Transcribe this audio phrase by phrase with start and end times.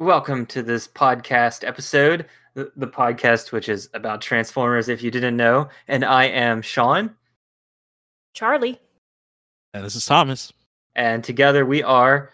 [0.00, 5.36] Welcome to this podcast episode, the, the podcast which is about Transformers, if you didn't
[5.36, 5.68] know.
[5.88, 7.14] And I am Sean,
[8.34, 8.80] Charlie.
[9.72, 10.52] And this is Thomas.
[10.96, 12.30] and together we are.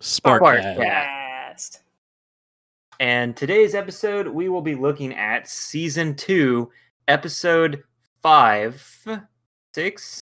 [0.00, 0.78] Sparkcast.
[0.78, 1.04] Yeah.
[1.48, 1.80] Cast.
[3.00, 6.70] And today's episode, we will be looking at season two,
[7.08, 7.82] episode
[8.22, 9.22] five, six,
[9.74, 10.22] six.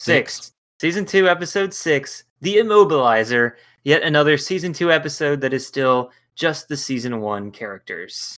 [0.00, 0.52] Six.
[0.80, 3.52] Season two, episode six, The Immobilizer.
[3.84, 8.34] Yet another season two episode that is still just the season one characters.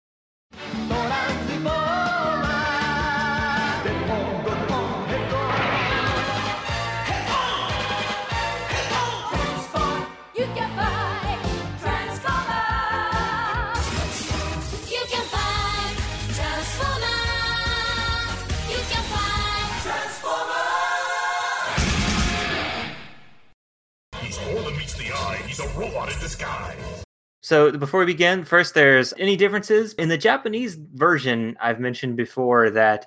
[27.45, 31.59] So before we begin, first there's any differences in the Japanese version.
[31.61, 33.05] I've mentioned before that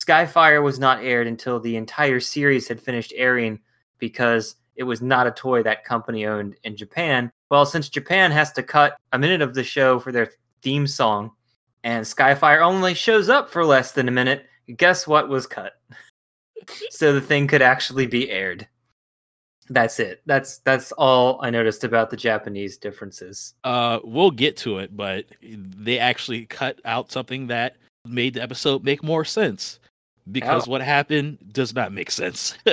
[0.00, 3.58] Skyfire was not aired until the entire series had finished airing
[3.98, 7.32] because it was not a toy that company owned in Japan.
[7.50, 10.30] Well, since Japan has to cut a minute of the show for their
[10.62, 11.32] theme song,
[11.82, 15.72] and Skyfire only shows up for less than a minute, guess what was cut?
[16.90, 18.68] so the thing could actually be aired.
[19.72, 20.20] That's it.
[20.26, 23.54] That's that's all I noticed about the Japanese differences.
[23.62, 27.76] Uh, we'll get to it, but they actually cut out something that
[28.06, 29.78] made the episode make more sense
[30.32, 30.72] because Oh.
[30.72, 32.58] what happened does not make sense.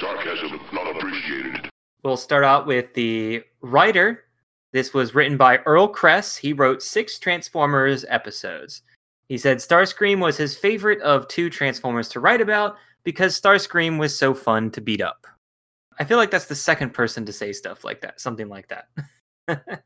[0.00, 1.68] Sarcasm not appreciated.
[2.04, 4.24] We'll start out with the writer.
[4.72, 6.36] This was written by Earl Kress.
[6.36, 8.82] He wrote six Transformers episodes.
[9.28, 14.16] He said Starscream was his favorite of two Transformers to write about because Starscream was
[14.16, 15.26] so fun to beat up.
[16.00, 18.88] I feel like that's the second person to say stuff like that, something like that.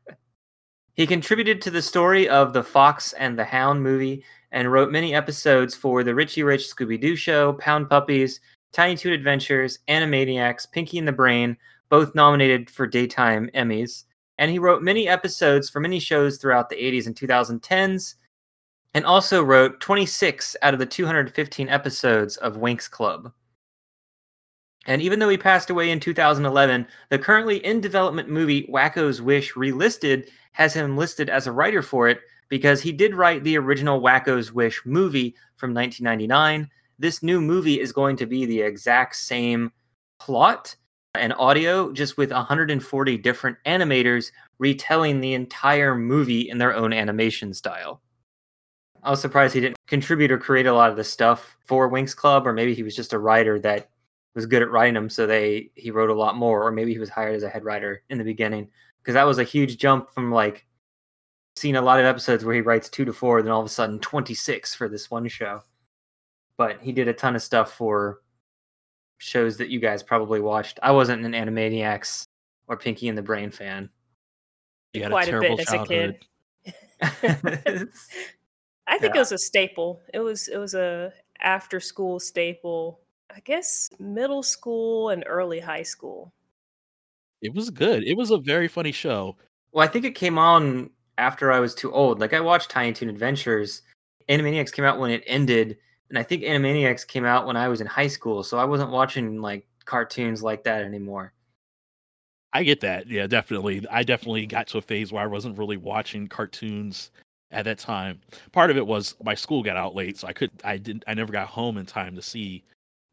[0.93, 5.13] he contributed to the story of the Fox and the Hound movie and wrote many
[5.13, 8.39] episodes for the Richie Rich Scooby Doo Show, Pound Puppies,
[8.71, 11.57] Tiny Toon Adventures, Animaniacs, Pinky and the Brain,
[11.89, 14.05] both nominated for daytime Emmys.
[14.37, 18.15] And he wrote many episodes for many shows throughout the 80s and 2010s,
[18.93, 23.33] and also wrote 26 out of the 215 episodes of Winx Club.
[24.85, 29.53] And even though he passed away in 2011, the currently in development movie Wakko's Wish
[29.53, 33.99] Relisted has him listed as a writer for it because he did write the original
[33.99, 36.69] Wakko's Wish movie from 1999.
[36.99, 39.71] This new movie is going to be the exact same
[40.19, 40.75] plot
[41.15, 47.53] and audio, just with 140 different animators retelling the entire movie in their own animation
[47.53, 48.01] style.
[49.03, 52.15] I was surprised he didn't contribute or create a lot of the stuff for Winx
[52.15, 53.89] Club, or maybe he was just a writer that
[54.35, 56.99] was good at writing them, so they he wrote a lot more, or maybe he
[56.99, 58.69] was hired as a head writer in the beginning,
[59.01, 60.65] because that was a huge jump from like
[61.55, 63.69] seeing a lot of episodes where he writes two to four, then all of a
[63.69, 65.61] sudden 26 for this one show.
[66.57, 68.19] But he did a ton of stuff for
[69.19, 70.79] shows that you guys probably watched.
[70.83, 72.25] I wasn't an Animaniacs
[72.67, 73.89] or Pinky and the Brain fan.
[74.93, 76.19] you had Quite a a terrible bit as a childhood.
[76.65, 76.75] kid.
[78.87, 79.17] I think Yeah.
[79.17, 80.01] it was a staple.
[80.13, 82.99] It was it was a after school staple.
[83.33, 86.33] I guess middle school and early high school.
[87.41, 88.03] It was good.
[88.03, 89.35] It was a very funny show.
[89.71, 92.19] well, I think it came on after I was too old.
[92.19, 93.81] Like I watched Tiny Toon Adventures.
[94.29, 95.77] Animaniacs came out when it ended,
[96.09, 98.91] and I think Animaniacs came out when I was in high school, so I wasn't
[98.91, 101.33] watching like cartoons like that anymore.
[102.53, 103.07] I get that.
[103.07, 103.85] Yeah, definitely.
[103.91, 107.11] I definitely got to a phase where I wasn't really watching cartoons
[107.51, 108.21] at that time.
[108.53, 111.13] Part of it was my school got out late, so I could I didn't I
[111.13, 112.63] never got home in time to see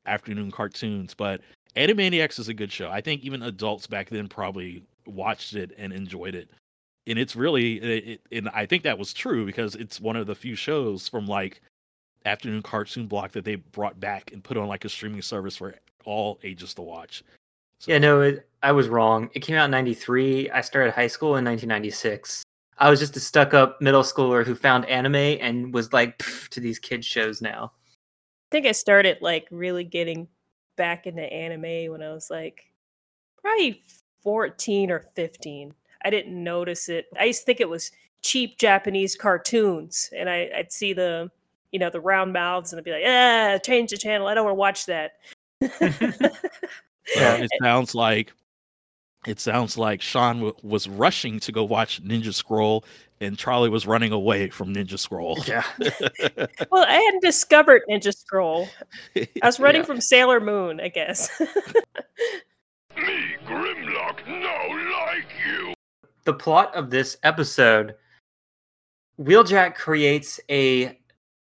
[0.07, 1.15] afternoon cartoons.
[1.15, 1.41] But
[1.77, 2.91] Animaniacs is a good show.
[2.91, 6.51] I think even adults back then probably watched it and enjoyed it.
[7.07, 10.35] And it's really it, and I think that was true because it's one of the
[10.35, 11.61] few shows from like
[12.25, 15.75] afternoon cartoon block that they brought back and put on like a streaming service for
[16.05, 17.25] all ages to watch.
[17.81, 19.31] So, Yeah, no, it, I was wrong.
[19.35, 20.51] It came out in 93.
[20.51, 22.45] I started high school in 1996.
[22.79, 26.61] I was just a stuck up middle schooler who found anime and was like to
[26.61, 27.73] these kids shows now.
[28.53, 30.29] I think I started like really getting
[30.77, 32.71] back into anime when I was like
[33.41, 33.83] probably
[34.23, 35.73] 14 or 15.
[36.05, 37.07] I didn't notice it.
[37.19, 41.31] I used to think it was cheap Japanese cartoons and I, I'd see the
[41.71, 44.27] you know the round mouths and I'd be like, ah, change the channel.
[44.27, 45.13] I don't want to watch that.
[47.17, 47.37] Yeah.
[47.37, 48.35] it sounds like
[49.27, 52.85] it sounds like Sean w- was rushing to go watch Ninja Scroll,
[53.23, 55.39] and Charlie was running away from Ninja Scroll.
[55.47, 55.65] Yeah.
[56.71, 58.69] well, I hadn't discovered Ninja Scroll.
[59.17, 59.87] I was running Yeah.
[59.87, 61.31] from Sailor Moon, I guess.
[62.97, 65.73] Me, Grimlock, no like you.
[66.25, 67.95] the plot of this episode,
[69.21, 70.99] Wheeljack creates a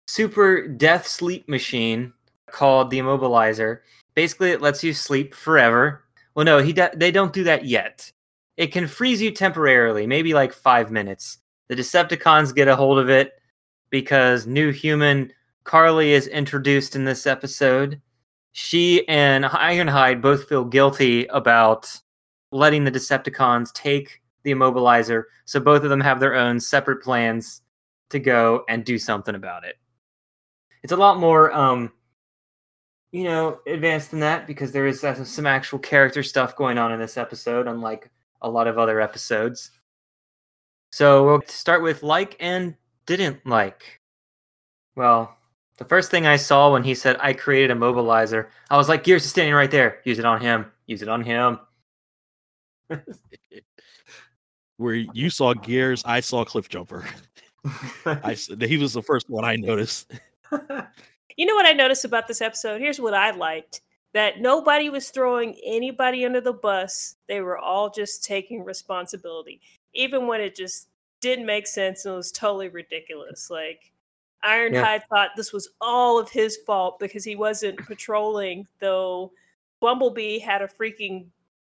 [0.08, 2.14] super death sleep machine
[2.50, 3.80] called the Immobilizer.
[4.16, 6.04] Basically, it lets you sleep forever.
[6.34, 8.12] Well, no, he do- they don't do that yet.
[8.58, 11.38] It can freeze you temporarily, maybe like five minutes.
[11.70, 13.34] The Decepticons get a hold of it
[13.90, 15.32] because new human
[15.64, 18.02] Carly is introduced in this episode.
[18.54, 21.94] She and Ironhide both feel guilty about
[22.52, 27.62] letting the Decepticons take the immobilizer, so both of them have their own separate plans
[28.10, 29.76] to go and do something about it.
[30.84, 31.92] It's a lot more, um,
[33.12, 36.94] you know, advanced than that because there is uh, some actual character stuff going on
[36.94, 38.10] in this episode, unlike
[38.42, 39.72] a lot of other episodes.
[40.92, 42.76] So we'll start with like and
[43.06, 44.00] didn't like.
[44.96, 45.36] Well,
[45.78, 49.04] the first thing I saw when he said I created a mobilizer, I was like,
[49.04, 50.00] Gears is standing right there.
[50.06, 50.72] Use it on him.
[50.88, 51.60] Use it on him.
[54.78, 57.06] Where you saw Gears, I saw Cliff Jumper.
[58.06, 60.12] I s- he was the first one I noticed.
[61.40, 62.82] You know what I noticed about this episode?
[62.82, 63.82] Here's what I liked
[64.16, 67.16] that nobody was throwing anybody under the bus.
[67.28, 69.62] They were all just taking responsibility,
[69.98, 70.88] even when it just
[71.20, 73.50] didn't make sense and it was totally ridiculous.
[73.50, 73.92] Like,
[74.46, 79.32] Ironhide thought this was all of his fault because he wasn't patrolling, though
[79.82, 81.26] Bumblebee had a freaking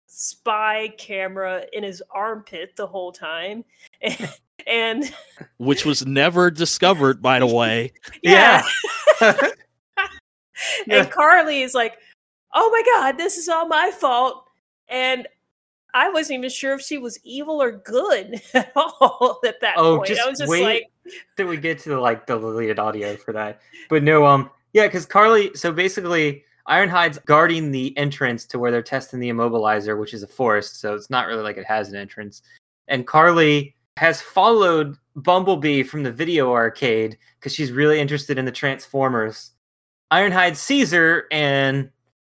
[0.08, 3.64] spy camera in his armpit the whole time.
[4.68, 5.14] and
[5.58, 7.94] which was never discovered, by the way.
[8.24, 8.64] yeah.
[9.22, 9.38] Yeah.
[10.88, 11.04] Yeah.
[11.04, 11.98] And Carly is like,
[12.54, 14.46] "Oh my god, this is all my fault."
[14.90, 15.28] And
[15.94, 19.98] I wasn't even sure if she was evil or good at all at that Oh,
[19.98, 20.10] point.
[20.10, 20.64] just I was just wait.
[20.64, 20.84] like,
[21.38, 23.62] Till we get to like the deleted audio for that.
[23.90, 25.52] But no, um, yeah, because Carly.
[25.56, 30.28] So basically, Ironhide's guarding the entrance to where they're testing the immobilizer, which is a
[30.28, 30.80] forest.
[30.82, 32.42] So it's not really like it has an entrance.
[32.90, 38.52] And Carly has followed Bumblebee from the video arcade because she's really interested in the
[38.52, 39.52] Transformers.
[40.12, 41.90] Ironhide sees her and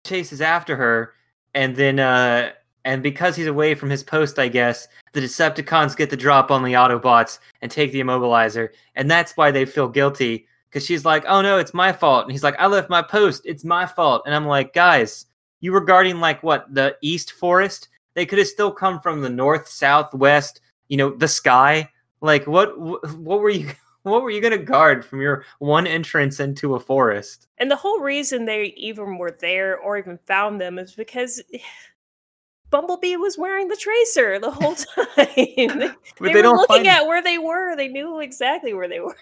[0.04, 1.14] chases after her,
[1.54, 2.50] and then uh
[2.88, 6.64] and because he's away from his post, I guess, the Decepticons get the drop on
[6.64, 10.46] the Autobots and take the immobilizer, and that's why they feel guilty.
[10.70, 13.42] Because she's like, "Oh no, it's my fault," and he's like, "I left my post.
[13.44, 15.26] It's my fault." And I'm like, "Guys,
[15.60, 17.88] you were guarding like what the East Forest?
[18.14, 20.60] They could have still come from the North, South, West.
[20.88, 21.90] You know, the sky.
[22.22, 22.70] Like, what?
[22.70, 23.70] wh- What were you?
[24.04, 27.48] What were you gonna guard from your one entrance into a forest?
[27.58, 31.42] and the whole reason they even were there or even found them is because
[32.70, 35.06] Bumblebee was wearing the tracer the whole time.
[35.16, 37.74] they But they, they were don't looking find- at where they were.
[37.76, 39.16] They knew exactly where they were.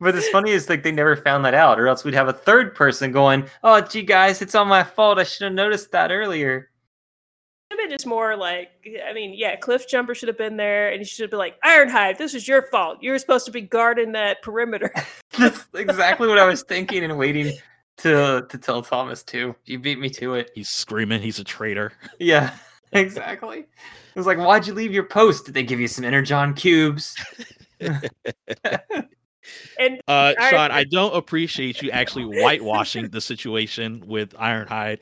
[0.00, 2.32] But it's funny is like they never found that out, or else we'd have a
[2.32, 5.18] third person going, "Oh, gee, guys, it's all my fault.
[5.18, 6.68] I should have noticed that earlier."
[7.70, 8.68] Should have been just more like,
[9.08, 11.58] I mean, yeah, Cliff Jumper should have been there, and he should have been like,
[11.62, 12.98] Ironhide, this was your fault.
[13.00, 14.92] You were supposed to be guarding that perimeter.
[15.38, 17.56] That's exactly what I was thinking and waiting
[17.98, 19.54] to to tell Thomas too.
[19.64, 20.50] You beat me to it.
[20.54, 21.92] He's screaming, he's a traitor.
[22.18, 22.52] Yeah,
[23.00, 23.58] exactly.
[23.58, 23.66] It
[24.16, 25.46] was like, "Why'd you leave your post?
[25.46, 27.14] Did they give you some energon cubes?"
[29.78, 34.98] And Uh, I- Sean, I don't appreciate you actually whitewashing the situation with Ironhide.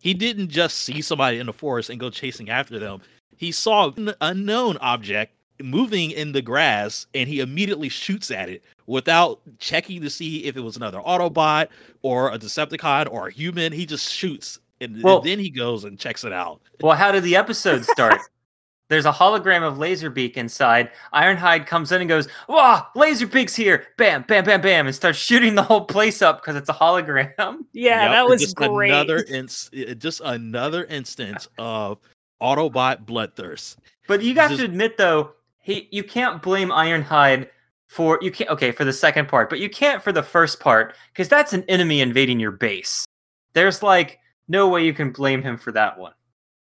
[0.00, 3.02] He didn't just see somebody in the forest and go chasing after them.
[3.36, 8.62] He saw an unknown object moving in the grass and he immediately shoots at it
[8.86, 11.68] without checking to see if it was another Autobot
[12.02, 13.72] or a Decepticon or a human.
[13.72, 16.60] He just shoots and, and Well- then he goes and checks it out.
[16.80, 18.18] Well, how did the episode start?
[18.88, 20.90] There's a hologram of Laserbeak inside.
[21.14, 25.54] Ironhide comes in and goes, "Wow, Laserbeak's here!" Bam, bam, bam, bam, and starts shooting
[25.54, 27.32] the whole place up because it's a hologram.
[27.72, 28.90] yeah, Yep, that was just great.
[28.90, 32.00] Another ins- uh, just another instance of
[32.42, 33.76] Autobot bloodthirst.
[34.08, 37.48] But you got Just- to admit, though, he you can't blame Ironhide
[37.88, 40.94] for you can't okay for the second part, but you can't for the first part
[41.14, 43.06] because that's an enemy invading your base.
[43.54, 46.12] There's like no way you can blame him for that one.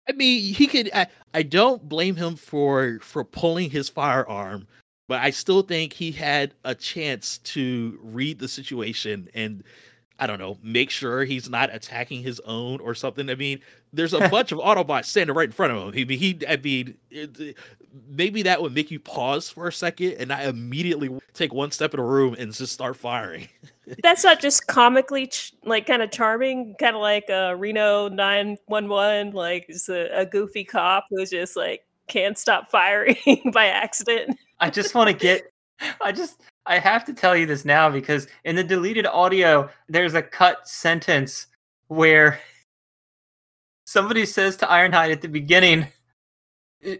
[0.08, 0.90] I mean, he could.
[0.92, 4.66] I, I don't blame him for for pulling his firearm,
[5.08, 9.62] but I still think he had a chance to read the situation and
[10.20, 13.30] I don't know, make sure he's not attacking his own or something.
[13.30, 13.60] I mean,
[13.92, 15.88] there's a bunch of Autobots standing right in front of him.
[15.88, 16.38] I mean, he.
[16.46, 17.56] I mean, it,
[18.06, 21.94] maybe that would make you pause for a second and not immediately take one step
[21.94, 23.48] in a room and just start firing.
[24.02, 29.32] That's not just comically, ch- like, kind of charming, kind of like uh, Reno 911,
[29.32, 33.16] like, is a, a goofy cop who's just like, can't stop firing
[33.52, 34.36] by accident.
[34.58, 35.50] I just want to get.
[36.02, 36.42] I just.
[36.66, 40.68] I have to tell you this now because in the deleted audio, there's a cut
[40.68, 41.46] sentence
[41.88, 42.38] where
[43.86, 45.86] somebody says to Ironhide at the beginning,
[46.84, 46.96] "Eh,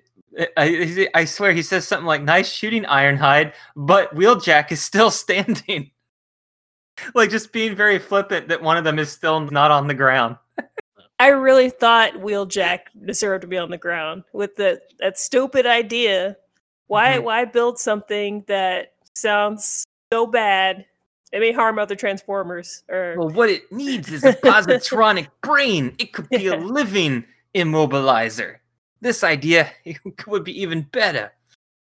[0.57, 5.91] I, I swear he says something like "nice shooting, Ironhide," but Wheeljack is still standing.
[7.15, 10.37] like just being very flippant that one of them is still not on the ground.
[11.19, 16.37] I really thought Wheeljack deserved to be on the ground with the that stupid idea.
[16.87, 17.23] Why Mhm.
[17.25, 20.87] why build something that sounds so bad?
[21.33, 22.83] It may harm other Transformers.
[22.89, 25.95] Or Well, what it needs is a positronic brain.
[25.99, 28.57] It could be a living immobilizer.
[29.01, 29.71] This idea
[30.27, 31.33] would be even better.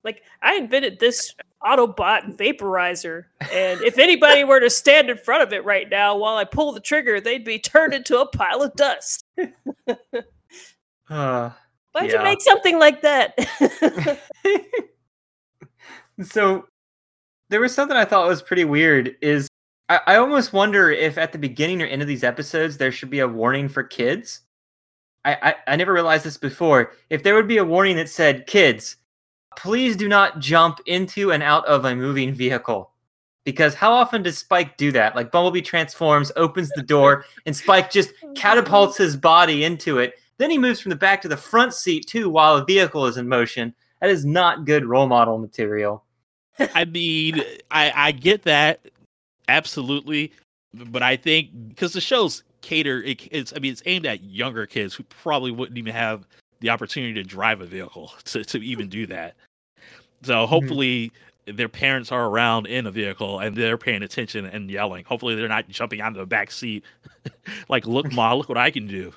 [0.05, 1.35] like I invented this
[1.65, 6.37] Autobot vaporizer, and if anybody were to stand in front of it right now while
[6.37, 9.25] I pull the trigger, they'd be turned into a pile of dust.
[11.11, 11.51] Uh,
[11.93, 12.19] Why'd Yeah.
[12.19, 13.35] you make something like that?
[16.23, 16.67] so
[17.49, 19.49] there was something I thought was pretty weird is
[19.89, 23.09] I, I almost wonder if at the beginning or end of these episodes there should
[23.11, 24.43] be a warning for kids.
[25.25, 26.93] I, I, I never realized this before.
[27.11, 28.97] If there would be a warning that said, kids,
[29.59, 32.93] please do not jump into and out of a moving vehicle.
[33.45, 35.17] Because how often does Spike do that?
[35.17, 40.15] Like Bumblebee transforms, opens the door, and Spike just catapults his body into it.
[40.37, 43.17] Then he moves from the back to the front seat too while a vehicle is
[43.17, 43.75] in motion.
[44.01, 46.05] That is not good role model material.
[46.75, 48.89] I mean, I I get that
[49.49, 50.31] absolutely,
[50.73, 54.67] but I think because the show's cater, it, it's I mean, it's aimed at younger
[54.67, 56.29] kids who probably wouldn't even have
[56.61, 59.35] the opportunity to drive a vehicle to to even do that.
[60.23, 60.51] So mm-hmm.
[60.51, 61.13] hopefully.
[61.51, 65.07] Their parents are around in a vehicle and they're paying attention and yelling.
[65.07, 66.85] Hopefully, they're not jumping onto the back seat,
[67.71, 69.15] like, "Look, ma, look what I can do."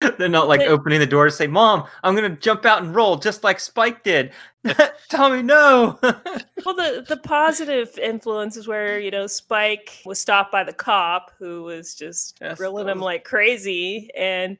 [0.18, 2.94] They're not like opening the door to say, Mom, I'm going to jump out and
[2.94, 4.32] roll just like Spike did.
[5.08, 5.98] Tommy, no.
[6.02, 11.32] Well, the the positive influence is where you know Spike was stopped by the cop
[11.38, 14.58] who was just Yes, grilling that him like crazy, and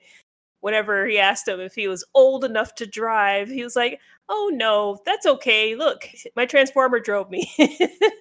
[0.61, 4.51] whenever he asked him if he was old enough to drive, he was like, "Oh
[4.53, 5.75] no, that's okay.
[5.75, 7.51] Look, my transformer drove me."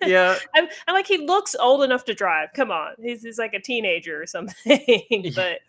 [0.02, 0.38] yeah.
[0.56, 2.50] I'm, I'm like, he looks old enough to drive.
[2.56, 5.32] Come on, he's, he's like a teenager or something.
[5.36, 5.60] but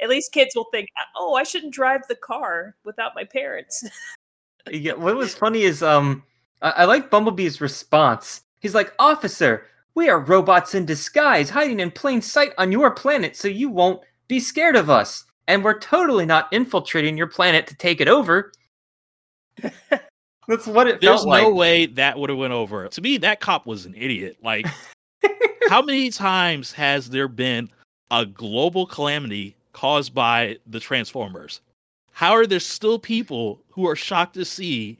[0.00, 3.84] at least kids will think, "Oh, I shouldn't drive the car without my parents."
[4.70, 6.22] Yeah, what was funny is um
[6.62, 8.42] I, I like Bumblebee's response.
[8.60, 13.36] He's like, Officer, we are robots in disguise, hiding in plain sight on your planet
[13.36, 15.24] so you won't be scared of us.
[15.48, 18.52] And we're totally not infiltrating your planet to take it over.
[20.48, 21.42] That's what it There's felt like.
[21.42, 22.88] no way that would have went over.
[22.88, 24.36] To me, that cop was an idiot.
[24.42, 24.66] Like,
[25.68, 27.70] how many times has there been
[28.10, 31.60] a global calamity caused by the Transformers?
[32.10, 34.98] How are there still people who are shocked to see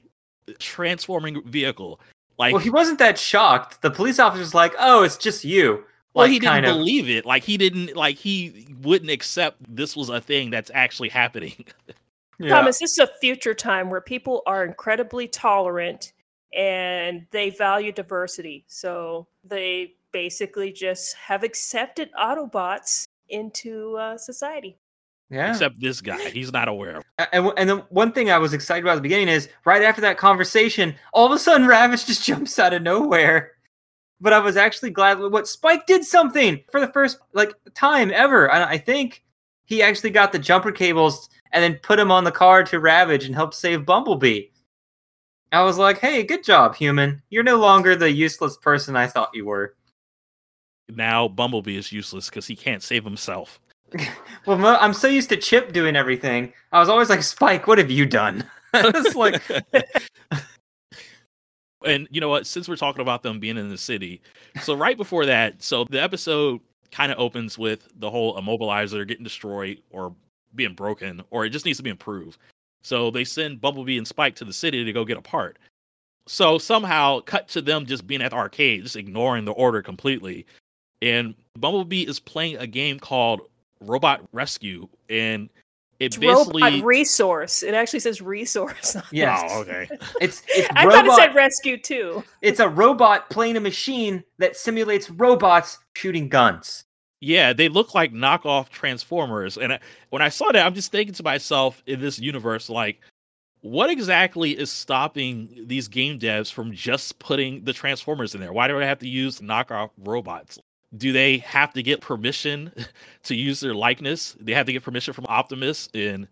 [0.59, 2.01] transforming vehicle?
[2.39, 3.83] Like, well, he wasn't that shocked.
[3.83, 6.75] The police officer's like, "Oh, it's just you." well, he didn't of.
[6.75, 7.25] believe it.
[7.25, 11.65] Like, he didn't like he wouldn't accept this was a thing that's actually happening.
[12.39, 12.51] Yeah.
[12.51, 16.13] Thomas, this is a future time where people are incredibly tolerant
[16.55, 18.65] and they value diversity.
[18.69, 24.77] So they basically just have accepted Autobots into uh, society.
[25.31, 25.51] Yeah.
[25.51, 27.01] Except this guy, he's not aware.
[27.33, 30.03] And, and then one thing I was excited about at the beginning is right after
[30.03, 33.53] that conversation, all of a sudden Ravage just jumps out of nowhere.
[34.21, 38.53] But I was actually glad what Spike did something for the first like time ever.
[38.53, 39.25] And I think
[39.65, 43.25] he actually got the jumper cables and then put him on the car to Ravage
[43.25, 44.47] and help save Bumblebee.
[45.53, 47.23] I was like, hey, good job, human.
[47.29, 49.77] You're no longer the useless person I thought you were.
[50.89, 53.61] Now Bumblebee is useless because he can't save himself.
[54.45, 56.53] Well, Mo- I'm so used to Chip doing everything.
[56.73, 58.45] I was always like, Spike, what have you done?
[58.75, 59.41] it's like,
[61.87, 62.45] and you know what?
[62.45, 64.21] Since we're talking about them being in the city,
[64.61, 69.23] so right before that, so the episode kind of opens with the whole immobilizer getting
[69.23, 70.13] destroyed or
[70.55, 72.39] being broken, or it just needs to be improved.
[72.83, 75.59] So they send Bumblebee and Spike to the city to go get a part.
[76.27, 80.47] So somehow, cut to them just being at the arcade, just ignoring the order completely.
[81.01, 83.43] And Bumblebee is playing a game called
[83.81, 85.49] Robot Rescue, and
[85.99, 86.63] it It's basically.
[86.63, 87.63] Robot resource.
[87.63, 88.97] It actually says resource.
[89.13, 89.41] Yeah.
[89.51, 89.89] Oh, okay.
[90.21, 92.25] It's it's I thought it said rescue too.
[92.41, 96.85] It's a robot playing a machine that simulates robots shooting guns.
[97.25, 99.57] Yeah, they look like knockoff Transformers.
[99.57, 99.79] And
[100.11, 103.01] when I saw that, I'm just thinking to myself in this universe, like,
[103.61, 108.53] what exactly is stopping these game devs from just putting the Transformers in there?
[108.53, 110.59] Why do I have to use knockoff robots?
[110.97, 112.73] Do they have to get permission
[113.23, 114.37] to use their likeness?
[114.41, 115.89] They have to get permission from Optimus.
[115.95, 116.27] And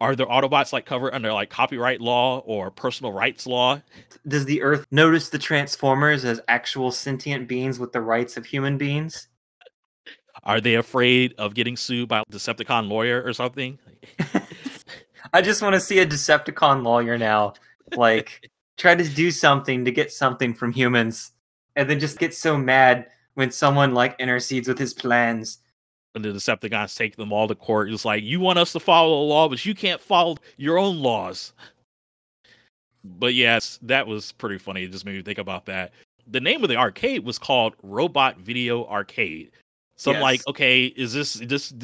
[0.00, 3.80] are their Autobots like covered under like copyright law or personal rights law?
[4.26, 8.76] Does the Earth notice the Transformers as actual sentient beings with the rights of human
[8.76, 9.28] beings?
[10.44, 13.78] Are they afraid of getting sued by a Decepticon lawyer or something?
[15.32, 17.54] I just want to see a Decepticon lawyer now,
[17.94, 21.32] like try to do something to get something from humans,
[21.76, 25.58] and then just get so mad when someone like intercedes with his plans.
[26.14, 27.90] and the Decepticons take them all to court.
[27.90, 30.98] It's like you want us to follow the law, but you can't follow your own
[30.98, 31.52] laws.
[33.04, 34.84] But yes, that was pretty funny.
[34.84, 35.92] It just made me think about that.
[36.26, 39.52] The name of the arcade was called Robot Video Arcade.
[40.00, 41.74] So I'm like, okay, is this this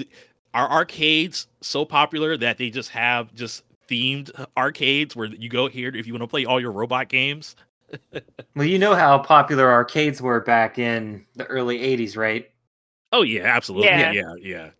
[0.54, 5.94] are arcades so popular that they just have just themed arcades where you go here
[5.94, 7.56] if you want to play all your robot games?
[8.54, 12.50] Well, you know how popular arcades were back in the early '80s, right?
[13.12, 13.88] Oh yeah, absolutely.
[13.88, 14.12] Yeah, Yeah.
[14.12, 14.70] yeah, yeah.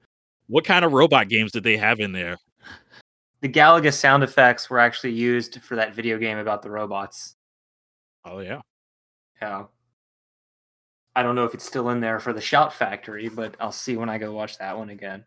[0.46, 2.38] What kind of robot games did they have in there?
[3.42, 7.36] The Galaga sound effects were actually used for that video game about the robots.
[8.24, 8.62] Oh yeah.
[9.42, 9.64] Yeah.
[11.16, 13.96] I don't know if it's still in there for the Shout Factory, but I'll see
[13.96, 15.25] when I go watch that one again.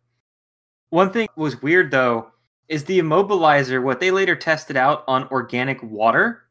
[0.92, 2.32] One thing was weird though
[2.68, 6.44] is the immobilizer what they later tested out on organic water.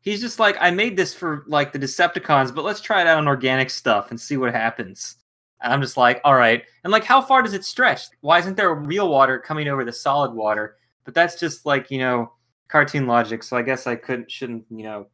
[0.00, 3.18] He's just like, I made this for like the Decepticons, but let's try it out
[3.18, 5.16] on organic stuff and see what happens.
[5.62, 6.64] And I'm just like, all right.
[6.82, 8.06] And like, how far does it stretch?
[8.22, 10.76] Why isn't there real water coming over the solid water?
[11.04, 12.32] But that's just like, you know,
[12.68, 13.44] cartoon logic.
[13.44, 15.06] So I guess I couldn't, shouldn't, you know,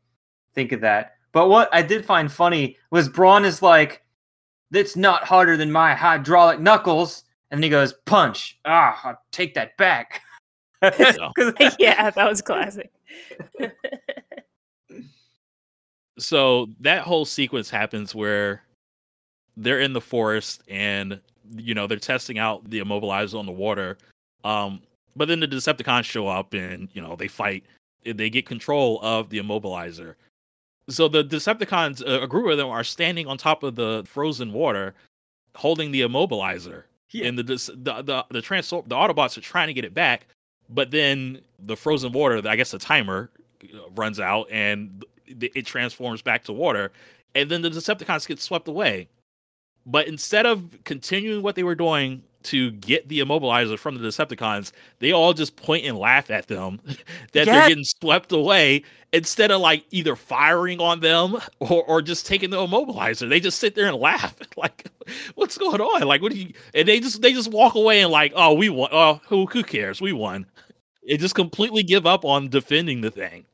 [0.55, 1.16] think of that.
[1.37, 4.03] But what I did find funny was Brawn is like,
[4.71, 7.25] that's not harder than my hydraulic knuckles.
[7.51, 8.59] And then he goes, punch.
[8.65, 10.23] Ah, I'll take that back.
[10.83, 11.19] 'Cause-
[11.79, 12.91] yeah, that was classic.
[16.19, 18.63] so that whole sequence happens where
[19.59, 21.21] they're in the forest and
[21.55, 23.99] you know they're testing out the immobilizer on the water
[24.45, 24.81] um
[25.17, 27.63] but then the decepticons show up and you know they fight
[28.05, 30.15] they get control of the immobilizer
[30.89, 34.53] so the decepticons uh, a group of them are standing on top of the frozen
[34.53, 34.95] water
[35.55, 36.85] holding the immobilizer.
[37.11, 37.27] Yeah.
[37.27, 40.27] and the the the the, trans- the autobots are trying to get it back
[40.69, 43.31] but then the frozen water i guess the timer
[43.63, 46.93] uh, runs out and it transforms back to water.
[47.35, 49.09] And then the decepticons get swept away
[49.87, 54.71] but instead of continuing what they were doing to get the immobilizer from the decepticons
[55.01, 56.79] they all just point and laugh at them
[57.33, 57.53] that Yeah.
[57.61, 62.51] they're getting swept away instead of like either firing on them or, or just taking
[62.51, 63.29] the immobilizer.
[63.29, 64.35] They just sit there and laugh.
[64.57, 64.87] Like
[65.35, 66.03] what's going on?
[66.03, 68.69] Like what do you and they just they just walk away and like oh we
[68.69, 70.01] won oh who who cares?
[70.01, 70.47] We won.
[71.03, 73.45] It just completely give up on defending the thing.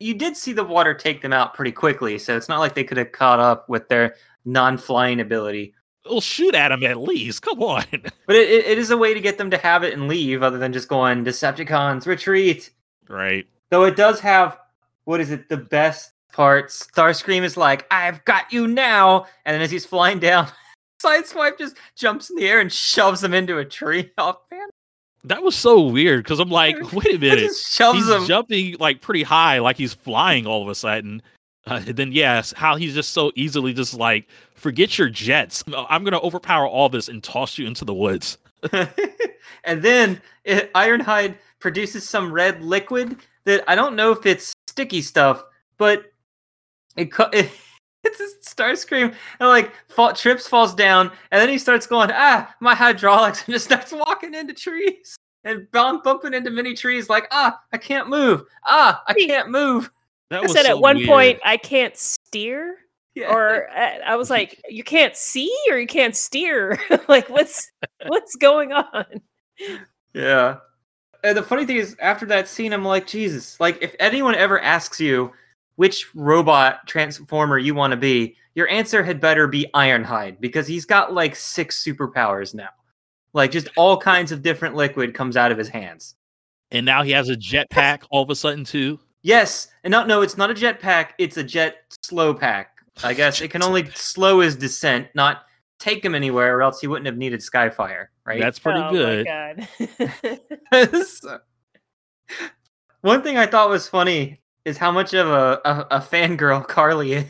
[0.00, 2.84] You did see the water take them out pretty quickly, so it's not like they
[2.84, 5.74] could have caught up with their non-flying ability.
[6.08, 7.84] Well shoot at them at least come on
[8.26, 10.58] But it, it, is a way to get them to have it and leave, other
[10.58, 12.70] than just going Decepticons retreat.
[13.08, 14.58] right Though it does have
[15.04, 15.48] what is it?
[15.48, 16.68] The best part.
[16.68, 20.48] Starscream is like, "I've got you now," and then as he's flying down,
[21.02, 24.10] Sideswipe just jumps in the air and shoves him into a tree.
[24.18, 24.68] Oh man,
[25.24, 28.24] that was so weird because i'm like wait a minute he's him.
[28.26, 31.22] jumping like pretty high, like he's flying all of a sudden.
[31.66, 35.62] Uh, then yes, how he's just so easily just like forget your jets.
[35.88, 38.38] I'm gonna overpower all this and toss you into the woods.
[38.72, 45.02] and then it, Ironhide produces some red liquid that I don't know if it's sticky
[45.02, 45.44] stuff,
[45.76, 46.12] but
[46.96, 47.50] it, it
[48.04, 52.52] it's a Starscream and like fall, trips falls down and then he starts going ah
[52.60, 57.26] my hydraulics and just starts walking into trees and bump, bumping into many trees like
[57.30, 59.90] ah I can't move ah I can't move
[60.30, 61.08] That I was said so at one weird.
[61.08, 62.76] point, I can't steer,
[63.14, 63.32] yeah.
[63.32, 66.78] or uh, I was like, you can't see or you can't steer.
[67.08, 67.70] like, what's
[68.06, 69.04] what's going on?
[70.14, 70.58] Yeah.
[71.22, 74.58] And the funny thing is, after that scene, I'm like, Jesus, like, if anyone ever
[74.60, 75.32] asks you
[75.76, 80.84] which robot transformer you want to be, your answer had better be Ironhide because he's
[80.86, 82.70] got like six superpowers now.
[83.32, 86.14] Like, just all kinds of different liquid comes out of his hands.
[86.70, 88.98] and now he has a jetpack all of a sudden too.
[89.22, 92.76] Yes, and not no, it's not a jetpack, it's a jet slow pack.
[93.02, 95.42] I guess it can only slow his descent, not
[95.78, 98.40] take him anywhere, or else he wouldn't have needed Skyfire, right?
[98.40, 99.26] That's pretty oh good.
[99.26, 100.40] My
[100.72, 101.06] God.
[101.06, 101.40] So-
[103.00, 107.14] One thing I thought was funny is how much of a, a, a fangirl Carly
[107.14, 107.24] is.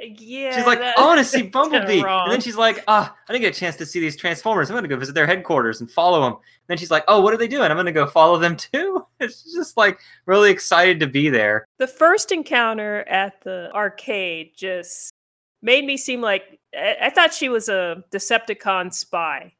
[0.00, 2.02] Yeah, She's like, I want to see Bumblebee.
[2.06, 4.70] And then she's like, ah, I didn't get a chance to see these Transformers.
[4.70, 6.36] I'm going to go visit their headquarters and follow them.
[6.68, 7.70] then she's like, oh, what are they doing?
[7.70, 9.04] I'm going to go follow them too.
[9.20, 11.66] It's just like really excited to be there.
[11.78, 15.10] the first encounter at the arcade just
[15.60, 19.54] made me seem like I, I thought she was a Decepticon spy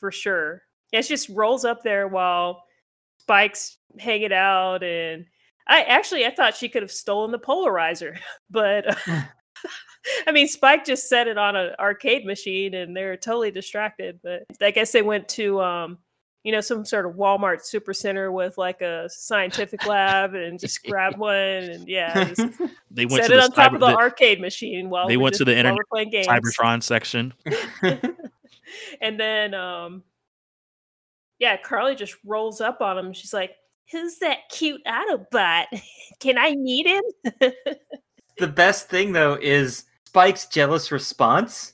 [0.00, 0.62] for sure.
[0.92, 2.64] Yeah, she just rolls up there while
[3.18, 5.26] Spike's hanging out, and
[5.66, 8.18] I actually I thought she could have stolen the polarizer,
[8.50, 8.98] but
[10.26, 14.20] I mean Spike just set it on an arcade machine, and they're totally distracted.
[14.22, 15.98] But I guess they went to um,
[16.44, 21.16] you know, some sort of Walmart supercenter with like a scientific lab and just grab
[21.16, 22.32] one and yeah,
[22.90, 25.08] They went set to it the, on top cyber- of the, the arcade machine while
[25.08, 26.26] they we're went to the internet- playing games.
[26.26, 27.32] Cybertron section.
[29.00, 30.02] and then um
[31.38, 33.12] yeah, Carly just rolls up on him.
[33.12, 33.56] She's like,
[33.90, 35.64] Who's that cute Autobot?
[36.20, 37.02] Can I meet him?
[38.38, 39.84] the best thing though is
[40.14, 41.72] Spike's jealous response.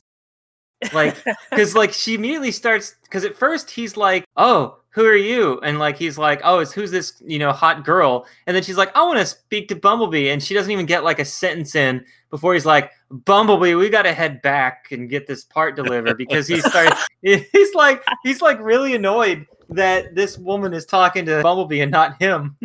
[0.94, 2.96] Like, because like she immediately starts.
[3.02, 6.72] Because at first he's like, "Oh, who are you?" And like he's like, "Oh, it's
[6.72, 9.76] who's this you know hot girl?" And then she's like, "I want to speak to
[9.76, 13.90] Bumblebee," and she doesn't even get like a sentence in before he's like, "Bumblebee, we
[13.90, 17.06] got to head back and get this part delivered," because he starts.
[17.22, 22.18] he's like, he's like really annoyed that this woman is talking to Bumblebee and not
[22.22, 22.56] him.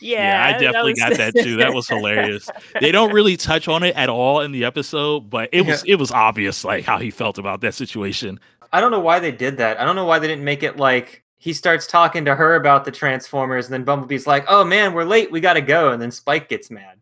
[0.00, 1.56] Yeah, I that definitely was- got that too.
[1.56, 2.48] That was hilarious.
[2.80, 5.96] They don't really touch on it at all in the episode, but it was it
[5.96, 8.40] was obvious like how he felt about that situation.
[8.72, 9.78] I don't know why they did that.
[9.78, 12.84] I don't know why they didn't make it like he starts talking to her about
[12.84, 15.30] the Transformers, and then Bumblebee's like, "Oh man, we're late.
[15.30, 16.98] We got to go." And then Spike gets mad.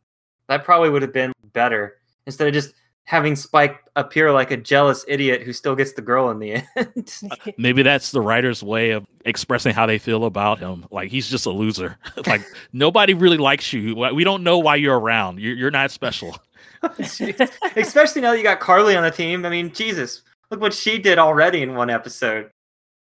[0.48, 2.74] That probably would have been better instead of just
[3.10, 7.12] having Spike appear like a jealous idiot who still gets the girl in the end.
[7.58, 10.86] Maybe that's the writer's way of expressing how they feel about him.
[10.92, 11.98] Like he's just a loser.
[12.28, 12.40] like
[12.72, 13.96] nobody really likes you.
[14.14, 15.40] We don't know why you're around.
[15.40, 16.38] You're, you're not special.
[16.84, 17.50] Oh, jeez.
[17.76, 19.44] Especially now that you got Carly on the team.
[19.44, 22.48] I mean, Jesus, look what she did already in one episode.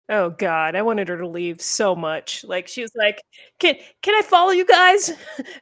[0.09, 2.43] Oh God, I wanted her to leave so much.
[2.43, 3.21] Like she was like,
[3.59, 5.13] "Can can I follow you guys?"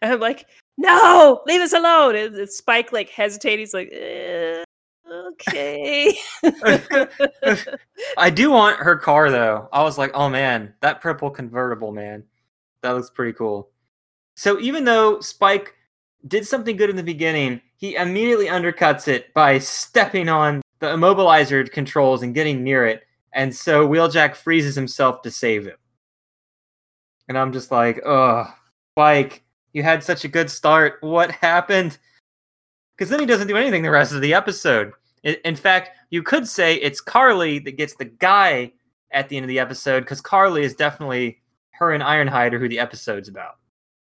[0.02, 3.60] And I'm like, "No, leave us alone." And Spike like hesitating.
[3.60, 4.64] He's like, eh,
[5.08, 6.18] "Okay."
[8.18, 9.70] I do want her car though.
[9.72, 12.24] I was like, oh man, that purple convertible, man.
[12.82, 13.70] That looks pretty cool.
[14.36, 15.76] So even though Spike
[16.28, 21.70] did something good in the beginning, he immediately undercuts it by stepping on the immobilizer
[21.72, 23.04] controls and getting near it.
[23.34, 25.78] And so Wheeljack freezes himself to save him.
[27.28, 28.52] And I'm just like, oh,
[28.94, 30.98] Spike, you had such a good start.
[31.02, 31.98] What happened?
[32.98, 34.94] Because then he doesn't do anything the rest of the episode.
[35.24, 38.74] In fact, you could say it's Carly that gets the guy
[39.12, 42.70] at the end of the episode because Carly is definitely her and Ironhide are who
[42.70, 43.58] the episode's about.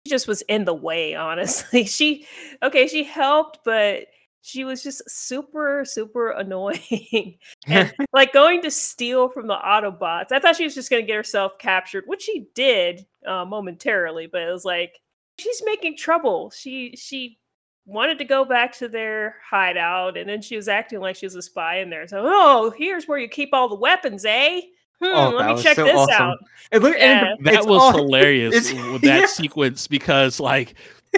[0.06, 1.14] she just was in the way.
[1.14, 2.26] Honestly, she
[2.62, 2.86] okay.
[2.86, 4.06] She helped, but
[4.42, 7.38] she was just super super annoying.
[7.66, 10.32] and like going to steal from the Autobots.
[10.32, 14.26] I thought she was just going to get herself captured, which she did uh, momentarily,
[14.26, 15.00] but it was like
[15.40, 16.50] she's making trouble.
[16.50, 17.38] She she
[17.86, 21.34] wanted to go back to their hideout, and then she was acting like she was
[21.34, 22.06] a spy in there.
[22.06, 24.60] So, oh, here's where you keep all the weapons, eh?
[25.00, 26.14] Hmm, Oh, let me check so this awesome.
[26.14, 26.38] out.
[26.70, 29.26] It look- and That was all- hilarious with that yeah.
[29.26, 30.74] sequence because like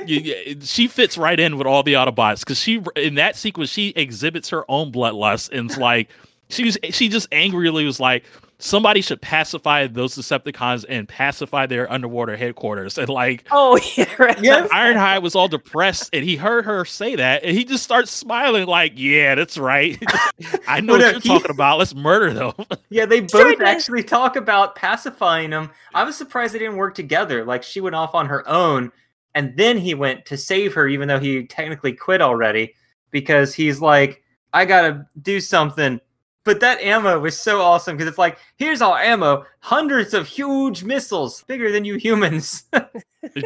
[0.06, 3.70] you, you- she fits right in with all the Autobots because she in that sequence
[3.70, 6.08] she exhibits her own bloodlust and it's like
[6.48, 8.24] she was she just angrily was like
[8.62, 14.40] somebody should pacify those Decepticons and pacify their underwater headquarters and like Oh, yeah, right.
[14.42, 14.68] Yes.
[14.70, 18.66] Ironhide was all depressed and he heard her say that and he just starts smiling
[18.66, 20.00] like yeah that's right
[20.68, 22.52] I know But, uh, what you're he- talking about let's murder them
[22.90, 23.62] Yeah, they both did.
[23.62, 25.70] actually talk about pacifying them.
[25.94, 27.44] I was surprised they didn't work together.
[27.44, 28.92] Like she went off on her own,
[29.34, 32.74] and then he went to save her, even though he technically quit already,
[33.10, 34.22] because he's like,
[34.52, 36.00] I gotta do something.
[36.44, 40.82] But that ammo was so awesome because it's like, here's our ammo, hundreds of huge
[40.82, 42.64] missiles, bigger than you humans.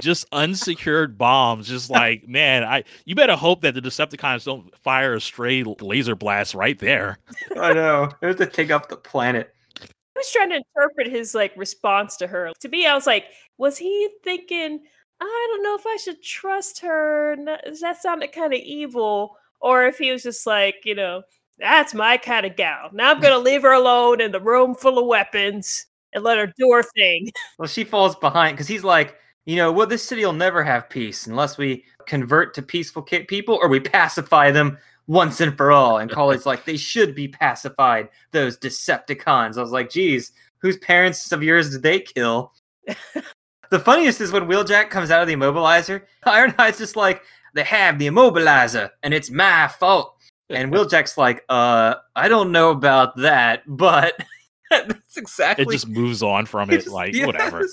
[0.00, 5.12] just unsecured bombs just like man i you better hope that the decepticons don't fire
[5.14, 7.18] a stray laser blast right there
[7.60, 8.08] I know.
[8.22, 9.54] It was to take up the planet.
[9.82, 12.52] I was trying to interpret his like response to her.
[12.60, 13.26] To me, I was like,
[13.58, 14.80] was he thinking,
[15.20, 17.32] I don't know if I should trust her?
[17.32, 17.44] N-
[17.82, 19.36] That sounded kind of evil.
[19.60, 21.22] Or if he was just like, you know,
[21.58, 22.90] that's my kind of gal.
[22.92, 26.52] Now I'm gonna leave her alone in the room full of weapons and let her
[26.58, 27.30] do her thing.
[27.58, 29.16] Well, she falls behind because he's like,
[29.46, 33.58] you know, well, this city will never have peace unless we convert to peaceful people
[33.62, 35.98] or we pacify them once and for all.
[35.98, 39.56] And Carly's like, they should be pacified, those Decepticons.
[39.56, 42.52] I was like, geez, whose parents of yours did they kill?
[43.70, 47.22] the funniest is when Wheeljack comes out of the immobilizer, Ironhide's just like,
[47.54, 50.15] they have the immobilizer and it's my fault.
[50.48, 54.14] And Will Wheeljack's like, uh, I don't know about that, but
[54.70, 57.66] that's exactly it just moves on from it He's- like whatever.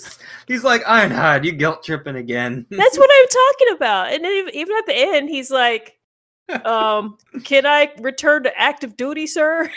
[0.48, 2.66] He's like, Ironhide, you guilt tripping again.
[2.72, 4.14] That's what I'm talking about.
[4.14, 5.98] And then even at the end, he's like,
[6.66, 9.72] um, can I return to active duty, sir?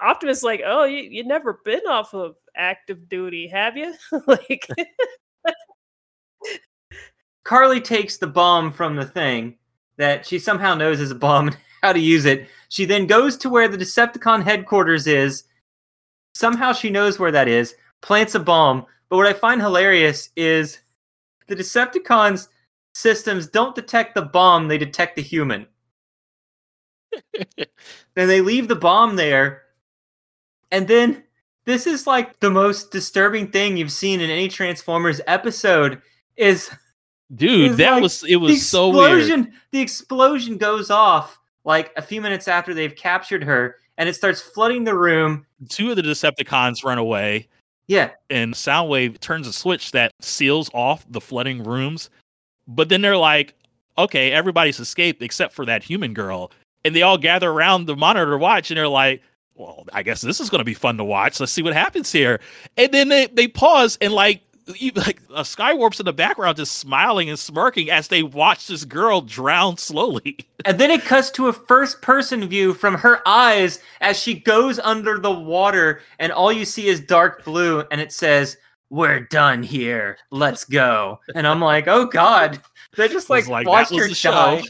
[0.00, 3.94] Optimus like, oh, you you never been off of active duty, have you?
[4.26, 4.68] like,
[7.44, 9.56] Carly takes the bomb from the thing
[9.98, 12.48] that she somehow knows is a bomb and how to use it.
[12.68, 15.44] She then goes to where the Decepticon headquarters is,
[16.36, 18.84] Somehow she knows where that is, plants a bomb.
[19.08, 20.80] But what I find hilarious is
[21.46, 22.48] the Decepticons
[22.94, 25.66] systems don't detect the bomb, they detect the human.
[27.56, 27.66] and
[28.14, 29.62] they leave the bomb there.
[30.70, 31.24] And then
[31.64, 36.02] this is like the most disturbing thing you've seen in any Transformers episode
[36.36, 36.70] is
[37.34, 39.18] Dude, It's that like was it the was so weird.
[39.18, 44.14] explosion the explosion goes off like a few minutes after they've captured her and it
[44.14, 45.44] starts flooding the room.
[45.68, 47.48] Two of the Decepticons run away,
[47.88, 52.10] Yeah, and Soundwave turns a switch that seals off the flooding rooms.
[52.68, 53.54] But then they're like,
[53.96, 56.50] okay, everybody's escaped except for that human girl.
[56.84, 59.22] And they all gather around the monitor to watch, and they're like,
[59.54, 61.40] well, I guess this is going to be fun to watch.
[61.40, 62.38] Let's see what happens here.
[62.76, 64.42] And then they, they pause and like,
[64.96, 69.20] like a Skywarp's in the background just smiling and smirking as they watch this girl
[69.20, 70.38] drown slowly.
[70.64, 74.80] And then it cuts to a first person view from her eyes as she goes
[74.80, 78.56] under the water, and all you see is dark blue, and it says,
[78.90, 80.18] We're done here.
[80.32, 81.20] Let's go.
[81.36, 82.60] And I'm like, Oh God.
[82.96, 84.32] They just like, like, watched her show.
[84.32, 84.62] die.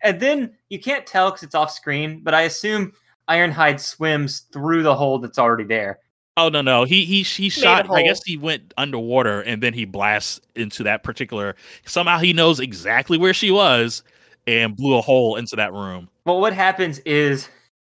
[0.00, 2.92] And then you can't tell because it's off screen, but I assume
[3.28, 5.98] Ironhide swims through the hole that's already there.
[6.44, 7.90] Oh no no he he he shot.
[7.90, 11.56] I guess he went underwater and then he blasts into that particular.
[11.86, 14.02] Somehow he knows exactly where she was
[14.46, 16.08] and blew a hole into that room.
[16.24, 17.48] But what happens is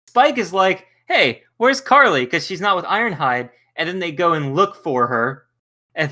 [0.08, 2.26] Spike is like, Hey, where's Carly?
[2.26, 3.50] Because she's not with Ironhide.
[3.76, 5.46] And then they go and look for her.
[5.96, 6.12] And,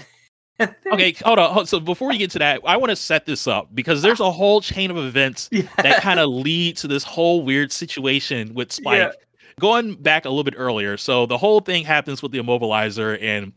[0.92, 1.54] Okay, hold on.
[1.54, 4.20] hold- So before we get to that, I want to set this up because there's
[4.20, 5.64] a whole chain of events Yeah.
[5.78, 8.98] that kind of lead to this whole weird situation with Spike.
[8.98, 9.12] Yeah.
[9.60, 13.54] Going back a little bit earlier, so the whole thing happens with the immobilizer, and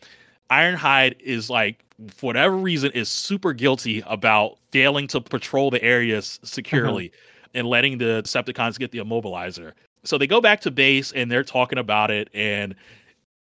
[0.51, 6.41] Ironhide is like, for whatever reason, is super guilty about failing to patrol the areas
[6.43, 7.59] securely mm-hmm.
[7.59, 9.73] and letting the Decepticons get the immobilizer.
[10.03, 12.75] So they go back to base and they're talking about it, and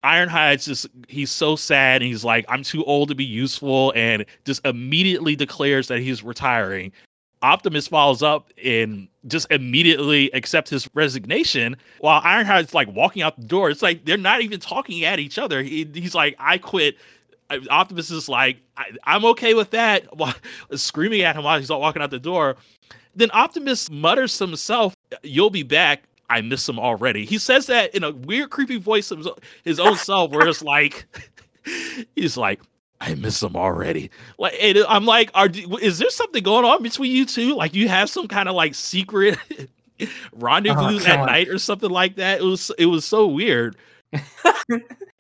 [0.03, 4.25] Ironhide's just he's so sad and he's like, I'm too old to be useful, and
[4.45, 6.91] just immediately declares that he's retiring.
[7.43, 13.45] Optimus follows up and just immediately accepts his resignation while Ironhide's like walking out the
[13.45, 13.69] door.
[13.69, 15.62] It's like they're not even talking at each other.
[15.62, 16.95] He, he's like, I quit.
[17.69, 20.34] Optimus is like, I, I'm okay with that, while
[20.73, 22.56] screaming at him while he's walking out the door.
[23.15, 26.03] Then Optimus mutters to himself, You'll be back.
[26.29, 27.25] I miss him already.
[27.25, 29.27] He says that in a weird, creepy voice of
[29.63, 31.06] his own self, where it's like,
[32.15, 32.62] he's like,
[33.05, 34.09] I miss him already.
[34.37, 34.53] Like,
[34.87, 35.49] I'm like, are
[35.81, 37.53] is there something going on between you two?
[37.55, 39.37] Like, you have some kind of like secret
[40.33, 41.25] rendezvous Oh, at God.
[41.25, 42.39] night or something like that?
[42.39, 43.75] It was it was so weird.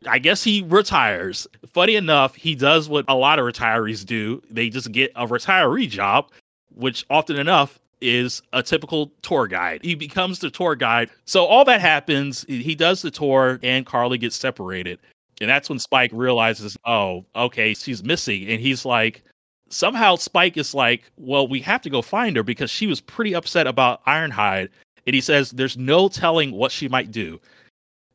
[0.07, 1.47] I guess he retires.
[1.73, 4.41] Funny enough, he does what a lot of retirees do.
[4.49, 6.29] They just get a retiree job,
[6.75, 9.81] which often enough is a typical tour guide.
[9.83, 11.09] He becomes the tour guide.
[11.25, 14.99] So all that happens, he does the tour and Carly gets separated.
[15.43, 18.49] And that's when Spike realizes, oh, okay, she's missing.
[18.49, 19.23] And he's like,
[19.69, 23.35] somehow Spike is like, well, we have to go find her because she was pretty
[23.35, 24.69] upset about Ironhide.
[25.05, 27.39] And he says, there's no telling what she might do.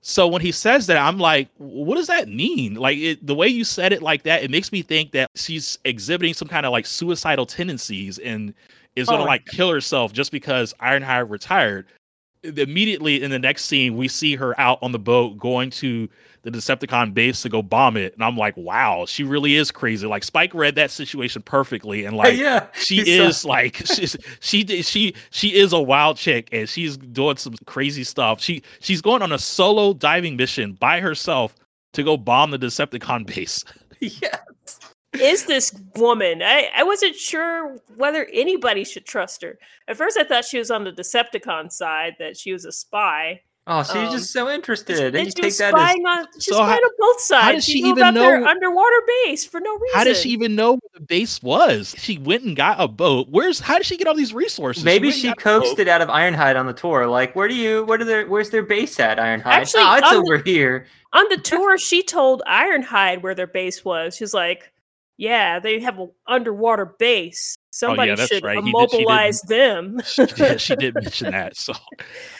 [0.01, 2.75] So when he says that, I'm like, what does that mean?
[2.75, 5.79] Like it, the way you said it like that, it makes me think that she's
[5.85, 8.55] exhibiting some kind of like suicidal tendencies and
[8.97, 11.87] is gonna Oh, like kill herself just because Ironhide retired.
[12.42, 16.09] Immediately in the next scene, we see her out on the boat going to
[16.42, 20.07] the Decepticon base to go bomb it, and I'm like, wow, she really is crazy.
[20.07, 25.14] Like Spike read that situation perfectly, and like yeah, she is like she's, she she
[25.31, 28.40] she is a wild chick and she's doing some crazy stuff.
[28.40, 31.55] She she's going on a solo diving mission by herself
[31.94, 33.64] to go bomb the Decepticon base.
[34.01, 34.38] yeah.
[35.14, 36.42] Is this woman?
[36.42, 39.59] I, I wasn't sure whether anybody should trust her.
[39.87, 43.42] At first, I thought she was on the Decepticon side, that she was a spy.
[43.71, 45.14] Oh, she's Um, just so interested.
[45.14, 47.21] And you she take was that as spying on, she's So how- spying on both
[47.21, 47.44] sides.
[47.44, 49.99] How does she, she knew even about their know- underwater base for no reason.
[49.99, 51.94] How did she even know where the base was?
[51.99, 53.29] She went and got a boat.
[53.31, 54.85] Where's how did she get all these resources?
[54.85, 57.07] maybe went and she coaxed it out of Ironhide on the tour.
[57.09, 57.85] Like, where do you?
[57.85, 58.27] Where do their?
[58.27, 59.18] Where's their base at?
[59.18, 59.44] Ironhide.
[59.44, 60.87] Actually, oh, it's on the- over here.
[61.12, 64.16] On the tour, she told Ironhide where their base was.
[64.16, 64.73] She's like,
[65.18, 67.57] "Yeah, they have an underwater base.
[67.59, 68.64] Oh, Somebody Oh, that's should right.
[68.64, 71.57] He did- she did- immobilize them." She, yeah, she did mention that.
[71.57, 71.74] So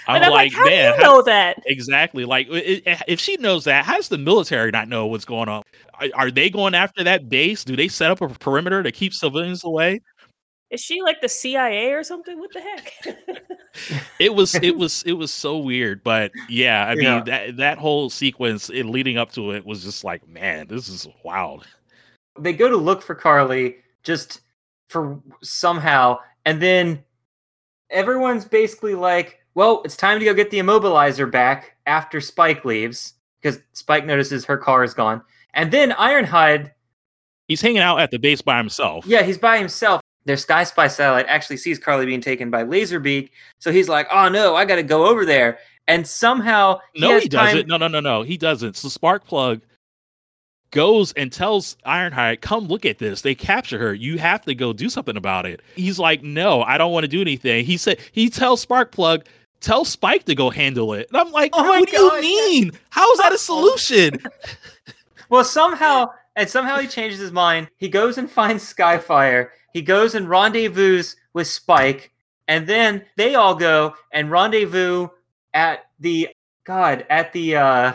[0.06, 2.24] I'm, I'm like, like, "How man, do you how- know that?" Exactly.
[2.24, 5.26] Like, i- i- eh, if she knows that, how does the military not know what's
[5.26, 5.62] going on?
[6.00, 7.62] Are, are they going after that base?
[7.64, 10.00] Do they set up a perimeter to keep civilians away?
[10.70, 12.38] Is she like the CIA or something?
[12.38, 12.92] What the heck?
[14.18, 16.02] It was, it was, it was so weird.
[16.02, 17.22] But yeah, I mean, Yeah.
[17.22, 21.06] that that whole sequence in leading up to it was just like, man, this is
[21.22, 21.64] wild.
[22.40, 24.40] They go to look for Carly just
[24.88, 27.03] for somehow, and then
[27.90, 33.14] everyone's basically like, "Well, it's time to go get the immobilizer back after Spike leaves."
[33.40, 35.22] because Spike notices her car is gone.
[35.55, 36.72] And then Ironhide,
[37.46, 39.07] He's hanging out at the base by himself.
[39.07, 40.01] yeah, he's by himself.
[40.24, 44.29] Their Sky Spy satellite actually sees Carly being taken by Laserbeak, so he's like, "Oh
[44.29, 47.68] no, I got to go over there." And somehow he No, he time- doesn't.
[47.68, 48.22] No, no, no, no.
[48.22, 48.77] He doesn't.
[48.77, 49.61] So Sparkplug
[50.70, 53.22] goes and tells Ironhide, "Come look at this.
[53.22, 53.94] They capture her.
[53.94, 57.09] You have to go do something about it." He's like, "No, I don't want to
[57.09, 59.24] do anything." He said he tells Sparkplug,
[59.61, 62.20] "Tell Spike to go handle it." And I'm like, Oh "What God.
[62.20, 62.72] do you mean?
[62.90, 64.18] How is that a solution?"
[65.31, 67.68] Well, somehow, and somehow he changes his mind.
[67.76, 69.50] He goes and finds Skyfire.
[69.74, 71.02] He goes and rendezvous
[71.35, 72.12] with Spike,
[72.48, 75.09] and then they all go and rendezvous
[75.52, 76.31] at the
[76.64, 77.92] God at the uh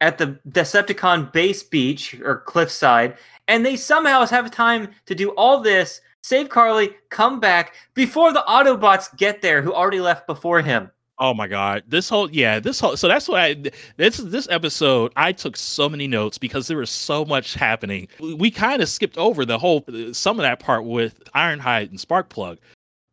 [0.00, 5.60] at the Decepticon base beach or cliffside, and they somehow have time to do all
[5.60, 10.90] this, save Carly, come back before the Autobots get there, who already left before him.
[11.20, 11.82] Oh my god.
[11.88, 13.62] This whole yeah, this whole so that's why I
[13.96, 18.06] this this episode I took so many notes because there was so much happening.
[18.20, 21.98] We, we kind of skipped over the whole some of that part with Ironhide and
[21.98, 22.58] Sparkplug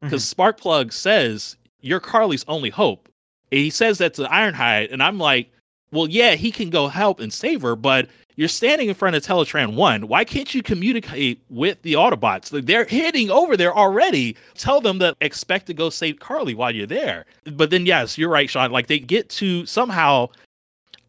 [0.02, 0.42] because mm-hmm.
[0.42, 3.10] Sparkplug says you're Carly's only hope.
[3.52, 5.52] And he says that to Ironhide and I'm like,
[5.96, 9.24] "Well, yeah, he can go help and save her, but you're standing in front of
[9.24, 10.08] Teletran 1.
[10.08, 12.52] Why can't you communicate with the Autobots?
[12.52, 14.36] Like, They're heading over there already.
[14.56, 17.26] Tell them that expect to go save Carly while you're there.
[17.54, 18.72] But then, yes, you're right, Sean.
[18.72, 20.30] Like, they get to somehow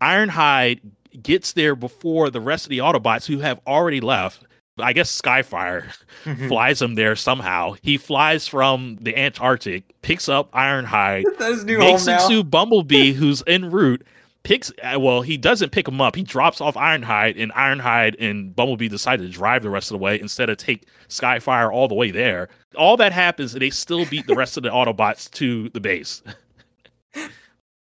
[0.00, 0.80] Ironhide
[1.22, 4.44] gets there before the rest of the Autobots who have already left.
[4.78, 5.90] I guess Skyfire
[6.48, 7.76] flies him there somehow.
[7.82, 13.12] He flies from the Antarctic, picks up Ironhide, That is new makes it to Bumblebee,
[13.14, 14.06] who's en route.
[14.46, 16.14] Picks uh, well, he doesn't pick him up.
[16.14, 19.98] He drops off Ironhide, and Ironhide and Bumblebee decide to drive the rest of the
[19.98, 22.48] way instead of take Skyfire all the way there.
[22.76, 26.22] All that happens, and they still beat the rest of the Autobots to the base.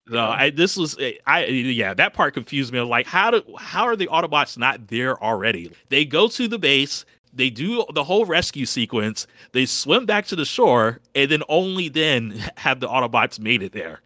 [0.07, 2.81] No, I this was I yeah that part confused me.
[2.81, 5.73] Like how do how are the Autobots not there already?
[5.89, 10.37] They go to the base, they do the whole rescue sequence, they swim back to
[10.37, 14.03] the shore, and then only then have the Autobots made it there.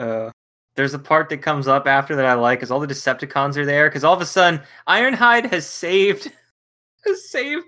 [0.00, 0.32] Uh,
[0.78, 3.66] there's a part that comes up after that I like, because all the Decepticons are
[3.66, 3.88] there.
[3.88, 6.30] Because all of a sudden, Ironhide has saved,
[7.04, 7.64] has saved,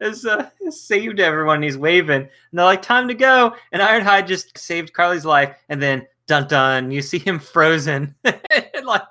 [0.00, 1.60] has, uh, has saved everyone.
[1.60, 5.82] He's waving, and they're like, "Time to go!" And Ironhide just saved Carly's life, and
[5.82, 8.14] then dun dun, you see him frozen,
[8.84, 9.02] like.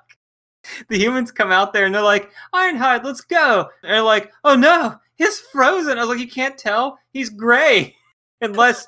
[0.88, 3.68] The humans come out there and they're like, Ironhide, let's go.
[3.82, 5.98] And they're like, oh no, he's frozen.
[5.98, 7.00] I was like, you can't tell.
[7.12, 7.96] He's gray.
[8.40, 8.86] Unless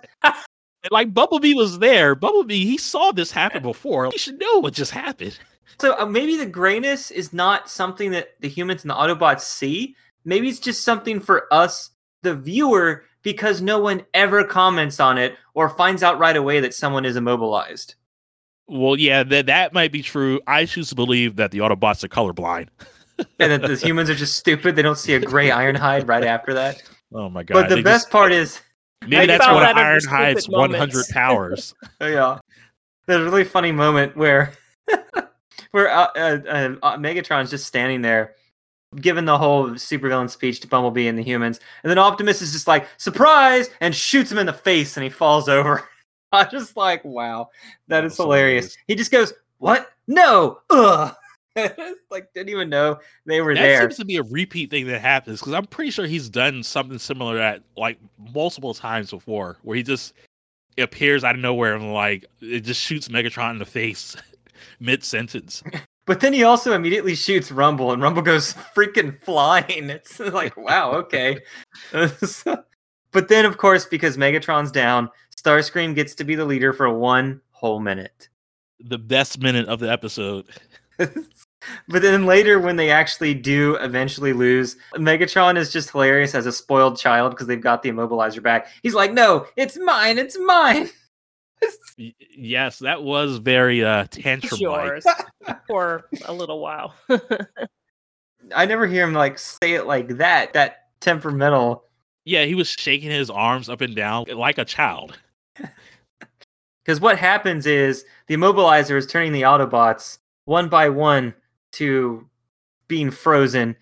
[0.90, 2.14] like Bumblebee was there.
[2.14, 4.10] Bumblebee, he saw this happen before.
[4.10, 5.38] He should know what just happened.
[5.80, 9.96] So uh, maybe the grayness is not something that the humans and the Autobots see.
[10.24, 11.90] Maybe it's just something for us,
[12.22, 16.74] the viewer, because no one ever comments on it or finds out right away that
[16.74, 17.94] someone is immobilized.
[18.66, 20.40] Well, yeah, that that might be true.
[20.46, 22.68] I choose to believe that the Autobots are colorblind.
[23.38, 24.74] And that the humans are just stupid.
[24.74, 26.82] They don't see a gray Ironhide right after that.
[27.12, 27.54] Oh my god!
[27.54, 28.60] But the they best just- part is,
[29.08, 31.12] maybe that's one of that Ironhide's stupid 100 moments.
[31.12, 31.74] powers.
[32.00, 32.38] yeah,
[33.06, 34.52] there's a really funny moment where
[35.70, 38.34] where uh, uh, uh, uh, Megatron's just standing there.
[39.00, 42.68] Giving the whole supervillain speech to Bumblebee and the humans, and then Optimus is just
[42.68, 45.82] like surprise and shoots him in the face, and he falls over.
[46.32, 47.48] I'm just like, wow,
[47.88, 48.66] that That is hilarious.
[48.66, 48.76] hilarious.
[48.86, 49.90] He just goes, "What?
[50.06, 51.12] No, ugh!"
[52.10, 53.80] like didn't even know they were there.
[53.80, 56.62] that seems to be a repeat thing that happens because I'm pretty sure he's done
[56.62, 57.98] something similar that like
[58.34, 60.14] multiple times before, where he just
[60.78, 64.16] appears out of nowhere and like it just shoots Megatron in the face
[64.80, 65.62] mid sentence.
[66.06, 69.88] But then he also immediately shoots Rumble, and Rumble goes freaking flying.
[69.88, 71.40] It's like, wow, okay.
[71.92, 77.40] but then, of course, because Megatron's down, Starscream gets to be the leader for one
[77.52, 78.28] whole minute.
[78.80, 80.44] The best minute of the episode.
[81.88, 86.52] But then later, when they actually do eventually lose, Megatron is just hilarious as a
[86.52, 88.68] spoiled child because they've got the immobilizer back.
[88.82, 90.90] He's like, no, it's mine, it's mine.
[91.96, 95.06] Yes, that was very uh It's tantrum yours
[95.66, 96.94] for a little while.
[98.54, 101.84] I never hear him like say it like that, that temperamental.
[102.24, 105.18] Yeah, he was shaking his arms up and down like a child.
[106.84, 111.34] Because what happens is the immobilizer is turning the Autobots one by one
[111.74, 112.26] to
[112.88, 113.76] being frozen.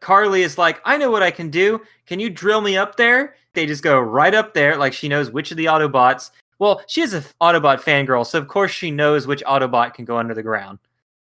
[0.00, 1.80] Carly is like, I know what I can do.
[2.06, 3.36] Can you drill me up there?
[3.54, 6.30] They just go right up there, like she knows which of the Autobots.
[6.58, 10.18] Well, she is an Autobot fangirl, so of course she knows which Autobot can go
[10.18, 10.78] under the ground.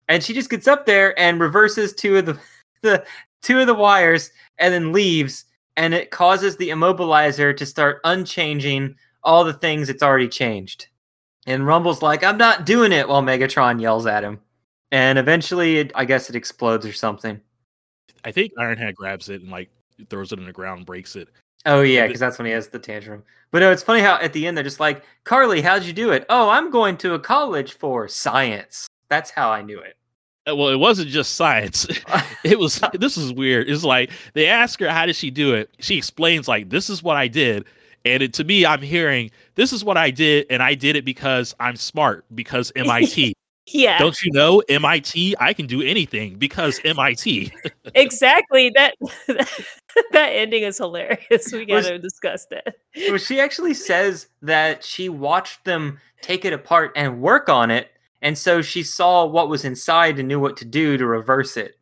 [0.07, 2.39] And she just gets up there and reverses two of the,
[2.81, 3.05] the
[3.41, 5.45] two of the wires and then leaves.
[5.77, 10.87] And it causes the immobilizer to start unchanging all the things it's already changed.
[11.45, 14.39] And Rumble's like, I'm not doing it while Megatron yells at him.
[14.91, 17.39] And eventually, it, I guess it explodes or something.
[18.23, 19.69] I think Ironhide grabs it and like
[20.09, 21.29] throws it in the ground, breaks it.
[21.65, 23.23] Oh yeah, because that's when he has the tantrum.
[23.51, 26.11] But no, it's funny how at the end they're just like, "Carly, how'd you do
[26.11, 28.87] it?" Oh, I'm going to a college for science.
[29.09, 29.97] That's how I knew it.
[30.47, 31.85] Uh, Well, it wasn't just science.
[32.43, 33.69] it was this is weird.
[33.69, 35.69] It's like they ask her how did she do it.
[35.79, 37.65] She explains like this is what I did.
[38.05, 41.03] And it, to me, I'm hearing this is what I did, and I did it
[41.03, 43.33] because I'm smart, because MIT.
[43.71, 45.35] Yeah, Don't you know MIT?
[45.39, 47.51] I can do anything because MIT.
[47.95, 48.71] exactly.
[48.75, 48.95] That
[50.11, 51.51] that ending is hilarious.
[51.51, 52.75] We Was- got to discuss that.
[53.07, 57.89] well, she actually says that she watched them take it apart and work on it,
[58.21, 61.78] and so she saw what was inside and knew what to do to reverse it.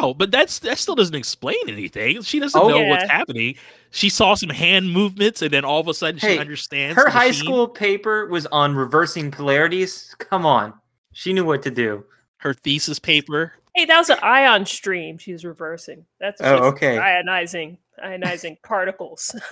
[0.00, 2.22] Ow, but that's that still doesn't explain anything.
[2.22, 3.54] She doesn't Oh, know what's happening.
[3.90, 6.96] She saw some hand movements, and then all of a sudden she understands.
[6.96, 7.44] Her high machine.
[7.44, 10.14] school paper was on reversing polarities.
[10.18, 10.74] Come on,
[11.12, 12.04] she knew what to do.
[12.38, 13.52] her thesis paper.
[13.74, 16.04] Hey, that was an ion stream she was reversing.
[16.20, 16.96] That's Oh, okay.
[16.96, 19.34] ionizing ionizing particles.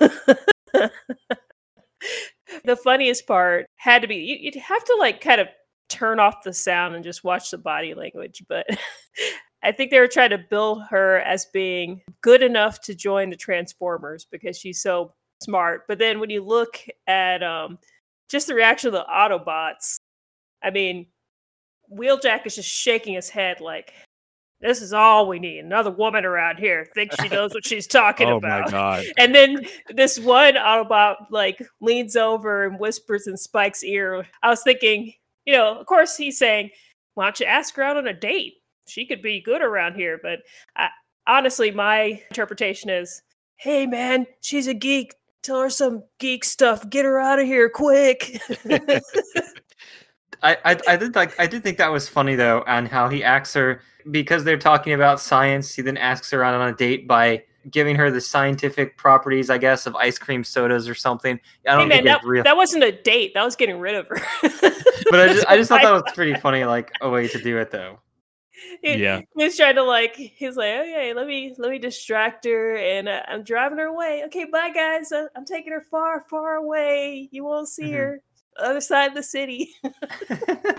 [2.65, 5.47] the funniest part had to be you, you'd have to like kind of
[5.89, 8.65] turn off the sound and just watch the body language, but
[9.63, 13.37] I think they were trying to build her as being good enough to join the
[13.37, 15.83] Transformers because she's so smart.
[15.87, 17.79] But then when you look at um,
[18.29, 19.97] just the reaction of the Autobots,
[20.61, 21.07] I mean,
[21.91, 23.93] Wheeljack is just shaking his head like,
[24.59, 25.59] "This is all we need.
[25.59, 29.05] Another woman around here thinks she knows what she's talking Oh about." my god!
[29.17, 34.25] And then this one Autobot like leans over and whispers in Spike's ear.
[34.41, 35.13] I was thinking,
[35.45, 36.71] you know, of course he's saying,
[37.13, 38.55] "Why don't you ask her out on a date?
[38.87, 40.39] She could be good around here." But
[40.75, 40.89] I,
[41.27, 43.21] honestly, my interpretation is,
[43.55, 45.15] "Hey, man, she's a geek.
[45.41, 46.89] Tell her some geek stuff.
[46.89, 48.41] Get her out of here quick."
[50.43, 53.23] I, I I did like I did think that was funny though, on how he
[53.23, 53.81] asks her
[54.11, 55.73] because they're talking about science.
[55.73, 59.57] He then asks her out on a date by giving her the scientific properties, I
[59.57, 61.39] guess, of ice cream sodas or something.
[61.67, 63.33] I don't man, think that, real, that wasn't a date.
[63.33, 64.17] That was getting rid of her.
[65.09, 67.57] but I just I just thought that was pretty funny, like a way to do
[67.59, 67.99] it though.
[68.81, 69.21] He- Yeah.
[69.35, 73.07] he was trying to like he's like okay let me let me distract her and
[73.09, 77.29] uh, i'm driving her away okay bye guys uh, i'm taking her far far away
[77.31, 77.97] you won't see Mhm.
[77.97, 78.21] her
[78.57, 79.69] other side of the city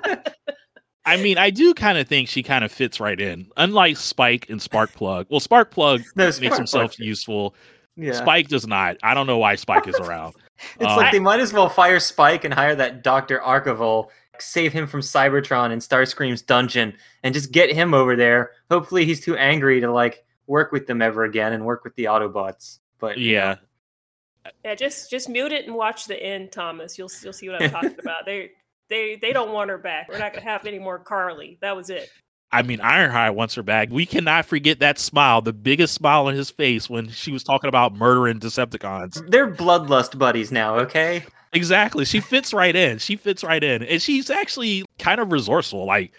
[1.07, 3.51] I mean, I do kind of think she kind of fits right in.
[3.59, 5.27] Unlike Spike and Sparkplug.
[5.29, 7.55] Well, Sparkplug No, makes Sparkplug- himself useful.
[7.95, 8.97] yeah, Spike does not.
[9.03, 10.33] I don't know why Spike is around.
[10.81, 14.09] it's um, like they might as well fire Spike and hire that Doctor Arkeville,
[14.39, 18.53] save him from Cybertron and Starscream's dungeon, and just get him over there.
[18.71, 22.05] Hopefully, he's too angry to like work with them ever again and work with the
[22.05, 22.79] Autobots.
[22.99, 23.57] But you know, Yeah.
[24.65, 27.71] yeah just just mute it and watch the end thomas you'll you'll see what i'm
[27.71, 28.51] talking about they
[28.91, 31.89] they they don't want her back we're not gonna have any more carly that was
[31.91, 32.11] it
[32.53, 33.89] I mean, Ironhide wants her back.
[33.91, 37.67] We cannot forget that smile, the biggest smile on his face when she was talking
[37.67, 39.29] about murdering Decepticons.
[39.29, 40.77] they're bloodlust buddies now.
[40.77, 41.25] Okay.
[41.55, 42.05] Exactly.
[42.05, 42.99] She fits right in.
[42.99, 43.83] She fits right in.
[43.85, 45.87] And she's actually kind of resourceful.
[45.87, 46.13] Like,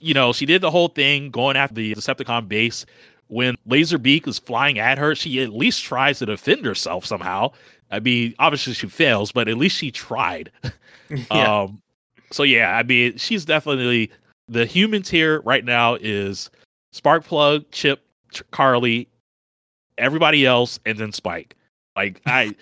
[0.00, 2.86] you know, she did the whole thing going after the Decepticon base.
[3.28, 7.52] When Laserbeak is flying at her, she at least tries to defend herself somehow.
[7.90, 10.50] I mean, obviously she fails, but at least she tried.
[11.30, 11.62] yeah.
[11.62, 11.80] Um,
[12.30, 14.10] so yeah, I mean, she's definitely
[14.48, 16.50] the human tier right now is
[16.94, 18.04] Sparkplug, Chip,
[18.50, 19.08] Carly,
[19.96, 21.56] everybody else, and then Spike.
[21.96, 22.54] Like I,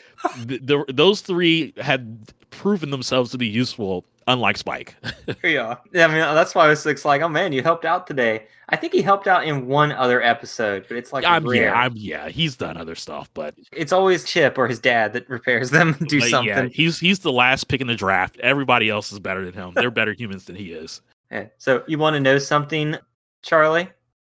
[0.47, 2.05] th- the, those three have
[2.51, 4.95] proven themselves to be useful, unlike Spike.
[5.43, 5.77] yeah.
[5.93, 6.05] Yeah.
[6.05, 8.47] I mean, that's why I was just like, oh man, you helped out today.
[8.69, 11.65] I think he helped out in one other episode, but it's like I'm, rare.
[11.65, 15.29] yeah, I'm yeah, he's done other stuff, but it's always Chip or his dad that
[15.29, 16.49] repairs them, do but something.
[16.49, 18.39] yeah, he's he's the last pick in the draft.
[18.41, 19.73] Everybody else is better than him.
[19.75, 21.01] They're better humans than he is.
[21.31, 21.47] Yeah.
[21.57, 22.95] So you want to know something,
[23.41, 23.89] Charlie,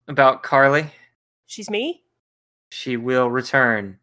[0.10, 0.86] about Carly?
[1.48, 2.04] she's me
[2.72, 3.98] She will return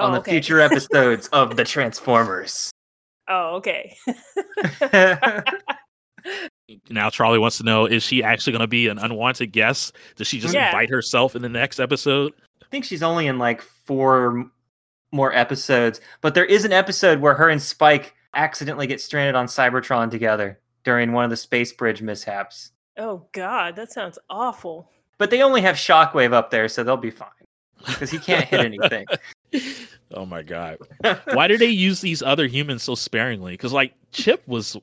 [0.00, 0.32] oh, on the okay.
[0.32, 2.70] future episodes of the Transformers.
[3.28, 3.96] oh okay
[6.88, 9.96] Now Charlie wants to know: Is she actually going to be an unwanted guest?
[10.16, 10.66] Does she just Yeah.
[10.66, 12.32] invite herself in the next episode?
[12.62, 14.50] I think she's only in like four
[15.12, 19.46] more episodes, but there is an episode where her and Spike accidentally get stranded on
[19.46, 22.70] Cybertron together during one of the space bridge mishaps.
[22.96, 24.88] oh god that sounds awful
[25.18, 27.28] But they only have Shockwave up there, so they'll be fine
[27.86, 29.06] because he can't hit anything.
[30.14, 30.78] Oh my god!
[31.32, 33.52] Why do they use these other humans so sparingly?
[33.54, 34.76] Because like Chip was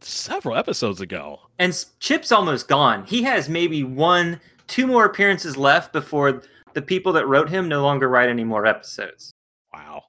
[0.00, 1.40] several episodes ago.
[1.58, 3.04] And Chip's almost gone.
[3.06, 6.42] He has maybe one, two more appearances left before
[6.74, 9.32] the people that wrote him no longer write any more episodes.
[9.72, 10.04] Wow.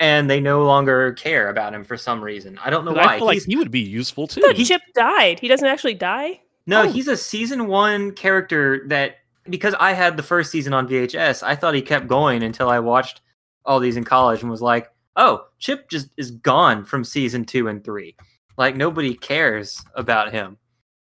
[0.00, 2.58] and they no longer care about him for some reason.
[2.64, 3.04] I don't know why.
[3.04, 4.42] I feel like he would be useful too.
[4.44, 5.38] I thought Chip died.
[5.38, 6.40] He doesn't actually die.
[6.66, 6.90] No, Oh.
[6.90, 9.16] he's a season one character that
[9.48, 12.78] because I had the first season on VHS, I thought he kept going until I
[12.78, 13.20] watched
[13.64, 17.68] all these in college and was like, oh, Chip just is gone from season two
[17.68, 18.16] and three.
[18.56, 20.58] Like nobody cares about him.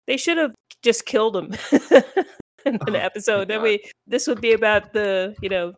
[0.06, 1.52] They should have just killed him
[2.66, 3.48] in Oh an my episode.
[3.48, 5.74] Then we this would be about the you know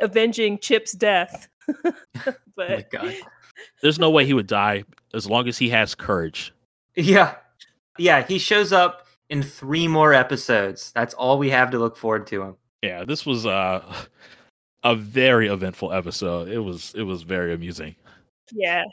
[0.00, 1.48] avenging Chip's death.
[2.26, 3.14] Oh but god.
[3.82, 4.82] There's no way he would die
[5.14, 6.52] as long as he has courage.
[6.96, 7.36] Yeah.
[7.96, 10.92] Yeah, he shows up in three more episodes.
[10.94, 12.56] That's all we have to look forward to him.
[12.82, 13.82] Yeah, this was uh,
[14.84, 16.48] a very eventful episode.
[16.48, 17.94] It was it was very amusing.
[18.52, 18.84] yeah,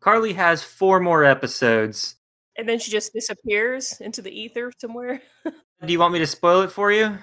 [0.00, 2.16] Carly has four more episodes.
[2.56, 5.20] and then she just disappears into the ether somewhere.
[5.44, 7.16] Do you want me to spoil it for you?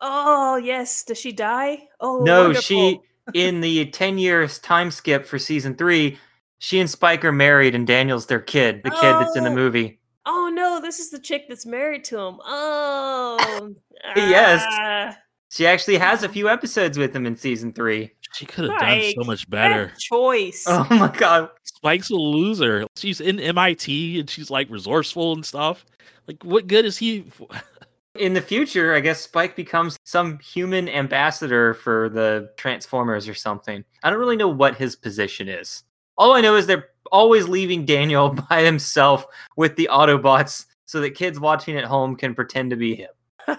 [0.00, 1.88] Oh yes, does she die?
[2.00, 2.98] Oh no, she
[3.34, 6.18] in the 10 years time skip for season 3,
[6.58, 9.54] she and Spike are married and Daniel's their kid, the kid that's in the Oh.
[9.54, 10.00] movie.
[10.26, 12.38] Oh no, this is the chick that's married to him.
[12.44, 13.74] Oh
[14.16, 14.62] Yes.
[14.68, 15.16] ah,
[15.50, 18.10] She actually has a few episodes with him in season 3.
[18.34, 19.92] She could have done so much better.
[19.98, 20.64] choice.
[20.66, 21.50] Oh my god.
[21.64, 22.86] Spike's a loser.
[22.96, 25.84] She's in MIT and she's like resourceful and stuff.
[26.26, 27.24] Like, what good is he?
[28.18, 33.82] In the future, I guess Spike becomes some human ambassador for the Transformers or something.
[34.02, 35.82] I don't really know what his position is.
[36.18, 39.24] All I know is they're always leaving Daniel by himself
[39.56, 43.08] with the Autobots so that kids watching at home can pretend to be him.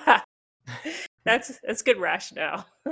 [1.26, 2.68] that's that's good rationale.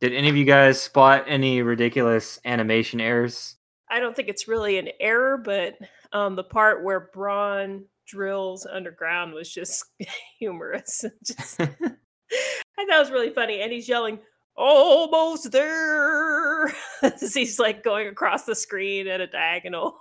[0.00, 3.54] Did any of you guys spot any ridiculous animation errors?
[3.88, 5.78] I don't think it's really an error, but
[6.12, 9.84] um, the part where Brawn drills underground was just
[10.40, 11.04] humorous.
[11.24, 11.86] just, I thought
[12.78, 14.18] it was really funny, and he's yelling,
[14.56, 20.00] "Almost there!" as he's like going across the screen at a diagonal.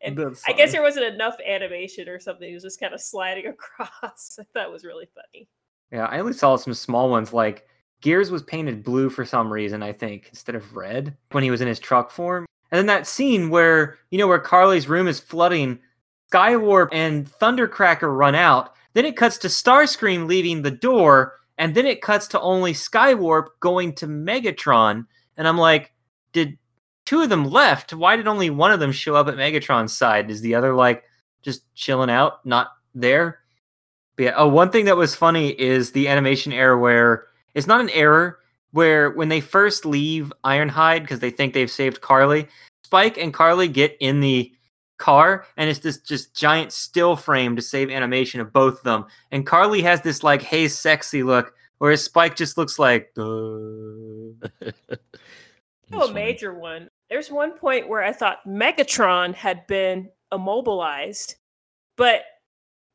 [0.00, 2.48] And I guess there wasn't enough animation or something.
[2.48, 4.38] He was just kind of sliding across.
[4.40, 5.48] I thought was really funny.
[5.90, 7.66] Yeah, I only saw some small ones like
[8.00, 11.60] Gears was painted blue for some reason, I think, instead of red when he was
[11.60, 12.46] in his truck form.
[12.70, 15.78] And then that scene where, you know, where Carly's room is flooding,
[16.32, 18.74] Skywarp and Thundercracker run out.
[18.94, 23.48] Then it cuts to Starscream leaving the door, and then it cuts to only Skywarp
[23.60, 25.06] going to Megatron.
[25.36, 25.92] And I'm like,
[26.32, 26.58] did
[27.04, 27.92] two of them left?
[27.92, 30.30] Why did only one of them show up at Megatron's side?
[30.30, 31.04] Is the other like
[31.42, 33.40] just chilling out, not there?
[34.16, 37.80] But yeah, oh, one thing that was funny is the animation error where it's not
[37.80, 38.38] an error
[38.72, 42.48] where when they first leave Ironhide because they think they've saved Carly,
[42.84, 44.52] Spike and Carly get in the
[44.98, 49.04] car and it's this just giant still frame to save animation of both of them.
[49.30, 53.22] And Carly has this like hey sexy look, whereas Spike just looks like "Duh."
[55.94, 56.88] Oh, a major one.
[57.12, 61.34] There's one point where I thought Megatron had been immobilized,
[61.98, 62.22] but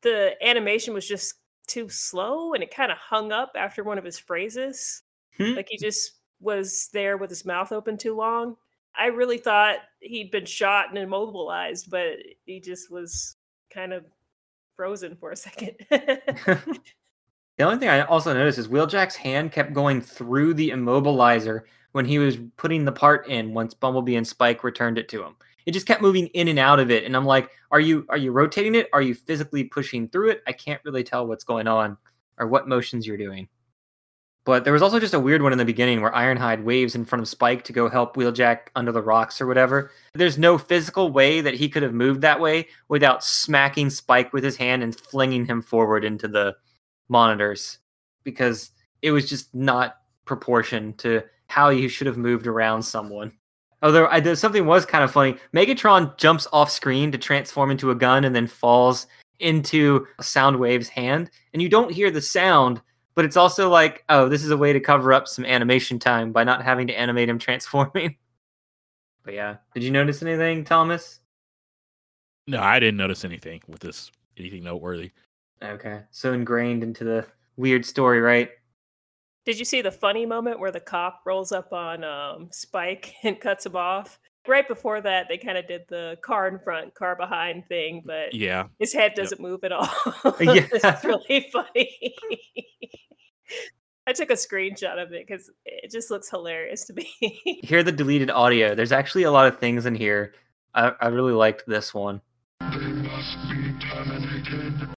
[0.02, 1.34] the animation was just
[1.68, 5.02] too slow and it kind of hung up after one of his phrases.
[5.36, 5.54] Hmm.
[5.54, 8.56] Like he just was there with his mouth open too long.
[8.98, 13.36] I really thought he'd been shot and immobilized, but he just was
[13.72, 14.04] kind of
[14.74, 15.76] frozen for a second.
[17.58, 21.62] The only thing I also noticed is Wheeljack's hand kept going through the immobilizer
[21.92, 25.36] when he was putting the part in once Bumblebee and Spike returned it to him.
[25.66, 28.16] It just kept moving in and out of it, and I'm like, are you are
[28.16, 28.88] you rotating it?
[28.92, 30.42] Are you physically pushing through it?
[30.46, 31.96] I can't really tell what's going on
[32.38, 33.48] or what motions you're doing.
[34.48, 37.04] But there was also just a weird one in the beginning where Ironhide waves in
[37.04, 39.90] front of Spike to go help Wheeljack under the rocks or whatever.
[40.14, 44.42] There's no physical way that he could have moved that way without smacking Spike with
[44.42, 46.56] his hand and flinging him forward into the
[47.10, 47.76] monitors
[48.24, 48.70] because
[49.02, 53.32] it was just not proportion to how you should have moved around someone.
[53.82, 55.36] Although I did something was kind of funny.
[55.54, 59.06] Megatron jumps off screen to transform into a gun and then falls
[59.40, 62.80] into Soundwave's hand, and you don't hear the sound,
[63.14, 66.32] but it's also like, oh, this is a way to cover up some animation time
[66.32, 68.16] by not having to animate him transforming.
[69.22, 71.20] But yeah, did you notice anything, Thomas?
[72.46, 74.10] No, I didn't notice anything with this.
[74.38, 75.10] Anything noteworthy?
[75.62, 77.26] Okay, so ingrained into the
[77.56, 78.50] weird story, right?
[79.48, 83.40] Did you see the funny moment where the cop rolls up on um, Spike and
[83.40, 84.18] cuts him off?
[84.46, 88.34] Right before that, they kind of did the car in front, car behind thing, but
[88.34, 89.88] Yeah, his head doesn't move at all.
[90.40, 90.66] Yeah.
[90.70, 92.14] it's really funny.
[94.06, 97.10] I took a screenshot of it because it just looks hilarious to me.
[97.62, 98.74] hear the deleted audio.
[98.74, 100.34] There's actually a lot of things in here.
[100.74, 102.20] I, I really liked this one.
[102.60, 104.88] They must be terminated.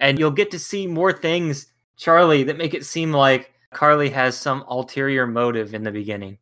[0.00, 4.36] And you'll get to see more things, Charlie, that make it seem like Carly has
[4.36, 6.38] some ulterior motive in the beginning.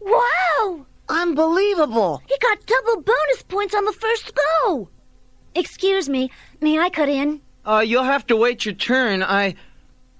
[0.00, 0.86] Wow!
[1.08, 2.22] Unbelievable!
[2.28, 4.88] He got double bonus points on the first go!
[5.54, 7.40] Excuse me, may I cut in?
[7.64, 9.22] Uh, you'll have to wait your turn.
[9.22, 9.54] I.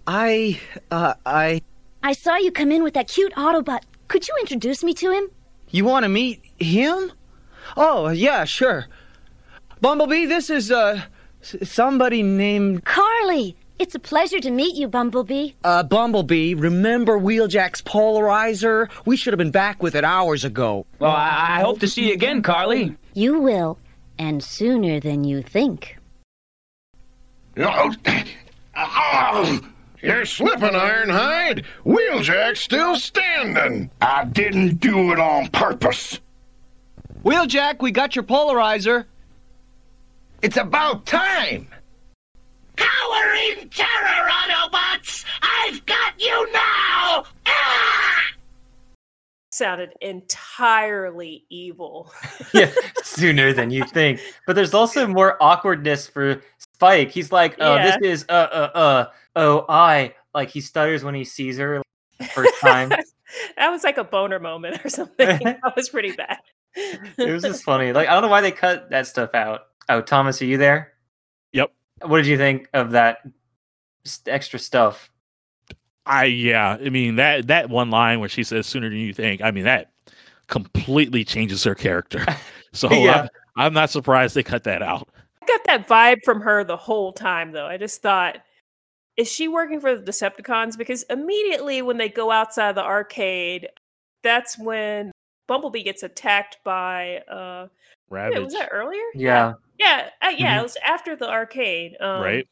[0.07, 0.61] I.
[0.91, 1.63] Uh, I.
[2.03, 3.83] I saw you come in with that cute Autobot.
[4.09, 5.29] Could you introduce me to him?
[5.71, 7.13] You want to meet him?
[7.77, 8.87] Oh, yeah, sure.
[9.81, 11.03] Bumblebee, this is, uh,
[11.43, 12.85] s- somebody named.
[12.85, 13.57] Carly!
[13.77, 15.53] It's a pleasure to meet you, Bumblebee.
[15.65, 18.89] Uh, Bumblebee, remember Wheeljack's polarizer?
[19.05, 20.87] We should have been back with it hours ago.
[21.01, 22.97] Well, I, I hope to see you again, Carly.
[23.15, 23.79] You will,
[24.17, 25.99] and sooner than you think.
[30.03, 31.65] You're slipping, Ironhide.
[31.85, 33.91] Wheeljack's still standing.
[34.01, 36.21] I didn't do it on purpose.
[37.25, 39.07] Wheeljack, we got your polarizer.
[40.43, 41.67] It's about time.
[42.77, 45.25] Cowering terror, Autobots!
[45.43, 47.25] I've got you now!
[47.47, 48.23] Ah!
[49.51, 52.13] Sounded entirely evil.
[52.55, 52.73] yeah,
[53.03, 54.21] sooner than you think.
[54.47, 57.11] But there's also more awkwardness for Spike.
[57.13, 57.97] He's like, "Oh, Yeah.
[57.99, 59.07] this is uh uh uh
[59.37, 61.83] oh I." Like he stutters when he sees her
[62.33, 62.89] first time.
[63.57, 65.39] that was like a boner moment or something.
[65.45, 66.39] that was pretty bad.
[66.75, 67.93] it was just funny.
[67.93, 69.67] Like I don't know why they cut that stuff out.
[69.89, 70.95] Oh, Thomas, are you there?
[71.53, 71.71] Yep.
[72.05, 73.19] What did you think of that
[74.27, 75.11] extra stuff?
[76.07, 79.41] I yeah, I mean that that one line where she says sooner than you think.
[79.43, 79.93] I mean that
[80.49, 82.25] completely changes her character.
[82.75, 83.29] So Yeah.
[83.57, 85.09] I'm, I'm not surprised they cut that out.
[85.41, 87.67] I got that vibe from her the whole time, though.
[87.67, 88.39] I just thought,
[89.17, 90.77] is she working for the Decepticons?
[90.77, 93.69] Because immediately when they go outside the arcade,
[94.25, 95.13] that's when
[95.47, 97.19] Bumblebee gets attacked by.
[97.31, 97.69] uh
[98.09, 99.03] wait, Ravage, Was that earlier?
[99.15, 100.61] Yeah, Yeah, uh, yeah, Mhm.
[100.61, 101.97] it was after the arcade.
[102.01, 102.49] Um, right?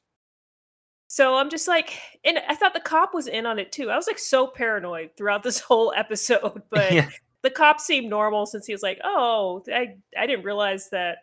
[1.09, 1.92] So I'm just like,
[2.24, 3.90] and I thought the cop was in on it too.
[3.90, 7.11] I was like so paranoid throughout this whole episode, but yeah,
[7.42, 11.18] the cop seemed normal since he was like, "Oh, I I didn't realize that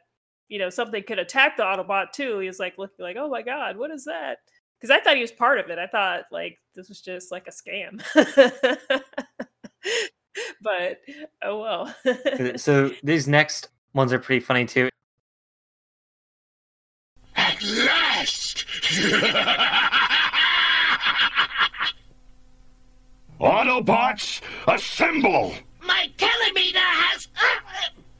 [0.48, 3.42] you know something could attack the Autobot too." He was like looking like, "Oh my
[3.42, 4.38] god, what is that?"
[4.80, 5.80] Because I thought he was part of it.
[5.80, 8.00] I thought like this was just like a scam.
[10.62, 11.00] but
[11.44, 11.96] oh well.
[12.58, 14.90] so these next ones are pretty funny too.
[17.36, 18.66] At last!
[23.40, 25.54] Autobots, assemble!
[25.82, 27.60] My telemeter has uh,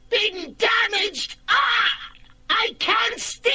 [0.08, 1.36] been damaged!
[1.48, 1.90] Ah!
[2.48, 3.52] I can't steer!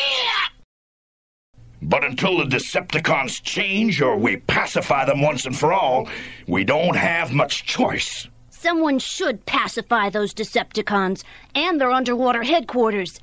[1.82, 6.08] But until the Decepticons change or we pacify them once and for all,
[6.48, 8.28] we don't have much choice.
[8.66, 13.20] Someone should pacify those Decepticons and their underwater headquarters.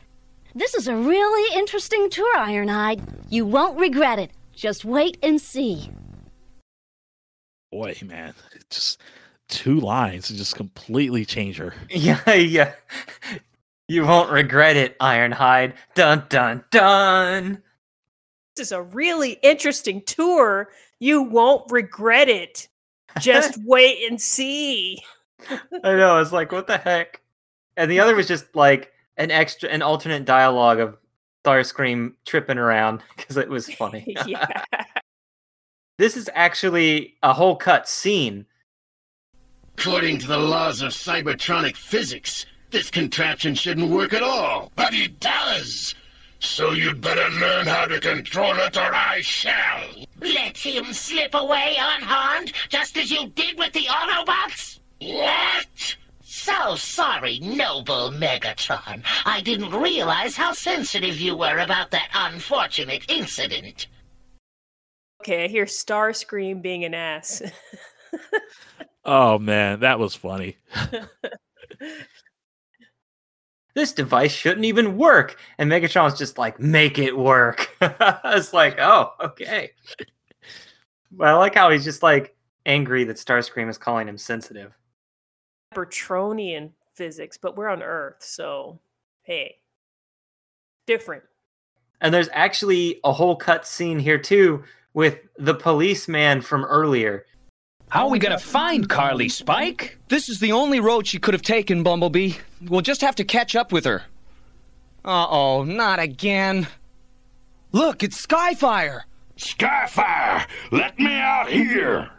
[0.54, 3.02] This is a really interesting tour, Ironhide.
[3.28, 4.30] You won't regret it.
[4.54, 5.90] Just wait and see.
[7.72, 9.00] Boy, man, it just
[9.48, 11.74] two lines and just completely change her.
[11.90, 12.74] Yeah, yeah.
[13.88, 15.72] You won't regret it, Ironhide.
[15.96, 17.64] Dun dun dun.
[18.54, 20.68] this is a really interesting tour.
[21.00, 22.68] You won't regret it.
[23.18, 25.02] Just wait and see.
[25.50, 26.18] I know.
[26.20, 27.20] It's like, what the heck?
[27.76, 30.96] And the other was just like an extra, an alternate dialogue of
[31.44, 34.16] Starscream tripping around because it was funny.
[34.26, 34.64] yeah.
[35.98, 38.46] this is actually a whole cut scene.
[39.78, 44.70] According to the laws of cybertronic physics, this contraption shouldn't work at all.
[44.76, 45.94] But it does!
[46.38, 49.84] So you'd better learn how to control it or I shall!
[50.20, 54.71] Let him slip away unharmed, just as you did with the Autobots?
[55.06, 55.96] What?
[56.22, 59.02] So sorry, noble Megatron.
[59.24, 63.86] I didn't realize how sensitive you were about that unfortunate incident.
[65.20, 67.42] Okay, I hear Starscream being an ass.
[69.04, 70.58] Oh man, that was funny.
[73.74, 75.38] This device shouldn't even work.
[75.56, 77.74] And Megatron's just like, make it work.
[77.80, 79.70] it's like, oh, okay.
[81.10, 82.36] But I like how he's just like
[82.66, 84.72] angry that Starscream is calling him sensitive.
[85.74, 88.80] Bertronian physics, but we're on Earth, so
[89.22, 89.56] hey,
[90.86, 91.24] different.
[92.00, 94.64] And there's actually a whole cut scene here too
[94.94, 97.24] with the policeman from earlier.
[97.88, 99.98] How are we gonna find Carly, Spike?
[100.08, 102.34] This is the only road she could have taken, Bumblebee.
[102.66, 104.02] We'll just have to catch up with her.
[105.04, 106.66] Uh oh, not again.
[107.72, 109.02] Look, it's Skyfire!
[109.36, 110.46] Skyfire!
[110.70, 112.10] Let me out here!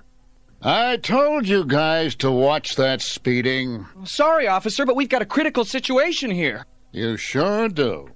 [0.66, 3.86] I told you guys to watch that speeding.
[4.06, 6.66] Sorry, officer, but we've got a critical situation here.
[6.94, 8.10] You sure do.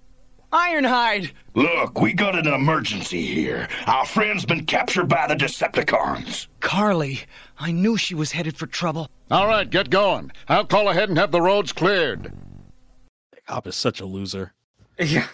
[0.54, 1.34] Ironhide!
[1.56, 3.68] Look, we got an emergency here.
[3.86, 6.48] Our friend's been captured by the Decepticons.
[6.62, 7.20] Carly,
[7.60, 9.10] I knew she was headed for trouble.
[9.30, 10.32] All right, get going.
[10.48, 12.32] I'll call ahead and have the roads cleared.
[13.34, 14.54] The cop is such a loser.
[14.98, 15.28] Yeah.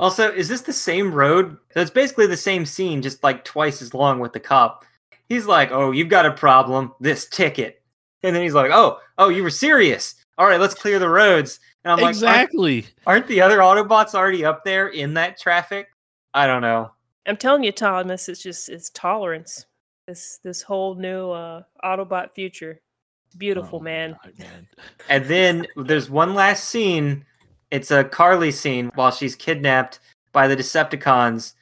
[0.00, 1.56] Also, is this the same road?
[1.72, 4.84] So it's basically the same scene, just like twice as long with the cop.
[5.32, 6.92] He's like, "Oh, you've got a problem.
[7.00, 7.82] This ticket,"
[8.22, 10.14] and then he's like, "Oh, oh, you were serious.
[10.36, 12.86] All right, let's clear the roads." And I'm like, "Aren't- exactly.
[13.06, 15.88] aren't the other Autobots already up there in that traffic?
[16.34, 16.90] I don't know.
[17.26, 19.64] I'm telling you, Thomas, it's just it's tolerance.
[20.06, 22.78] This this whole new uh Autobot future.
[23.26, 24.18] It's beautiful, Oh, man.
[24.22, 24.68] God, man.
[25.08, 27.24] And then there's one last scene.
[27.70, 30.00] It's a Carly scene while she's kidnapped
[30.32, 31.54] by the Decepticons.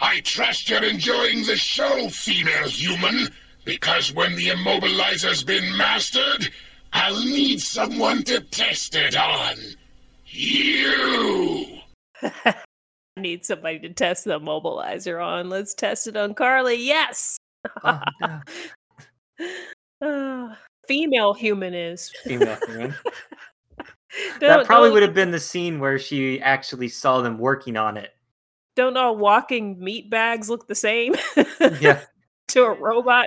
[0.00, 3.28] I trust you're enjoying the show, female human,
[3.64, 6.50] because when the immobilizer's been mastered,
[6.92, 9.56] I'll need someone to test it on.
[10.26, 11.66] You!
[12.22, 12.54] I
[13.16, 15.50] need somebody to test the mobilizer on.
[15.50, 16.76] Let's test it on Carly.
[16.76, 17.36] Yes.
[17.84, 18.40] Oh, no.
[20.88, 22.10] Female human is.
[22.24, 22.94] Female human.
[24.40, 27.96] that probably don't- would have been the scene where she actually saw them working on
[27.96, 28.14] it.
[28.80, 31.14] Don't all walking meat bags look the same?
[31.82, 32.00] Yeah.
[32.48, 33.26] to a robot.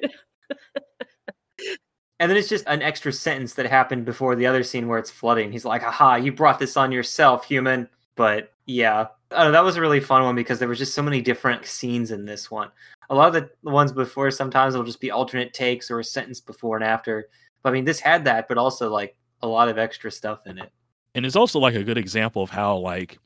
[2.19, 5.11] And then it's just an extra sentence that happened before the other scene where it's
[5.11, 5.51] flooding.
[5.51, 7.87] He's like, "Aha, you brought this on yourself, human.
[8.15, 11.21] But yeah, uh, that was a really fun one because there was just so many
[11.21, 12.71] different scenes in this one.
[13.11, 16.03] A lot of the the ones before sometimes will just be alternate takes or a
[16.03, 17.29] sentence before and after.
[17.61, 20.57] But I mean, this had that, but also like a lot of extra stuff in
[20.57, 20.71] it.
[21.13, 23.19] and it's also like a good example of how like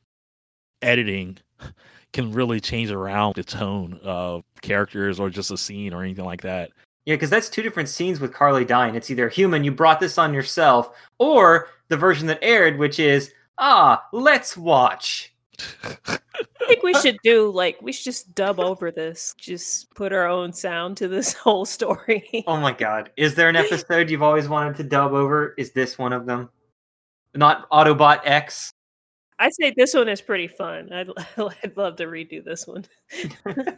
[0.81, 1.37] editing
[2.13, 6.41] can really change around the tone of characters or just a scene or anything like
[6.41, 6.71] that.
[7.05, 8.95] Yeah, because that's two different scenes with Carly dying.
[8.95, 13.33] It's either human, you brought this on yourself, or the version that aired, which is,
[13.57, 15.33] ah, let's watch.
[15.83, 19.33] I think we should do like we should just dub over this.
[19.37, 22.43] Just put our own sound to this whole story.
[22.45, 23.11] Oh my god.
[23.15, 25.55] Is there an episode you've always wanted to dub over?
[25.57, 26.49] Is this one of them?
[27.33, 28.73] Not Autobot X?
[29.39, 30.91] I say this one is pretty fun.
[30.91, 31.09] I'd,
[31.63, 32.85] I'd love to redo this one.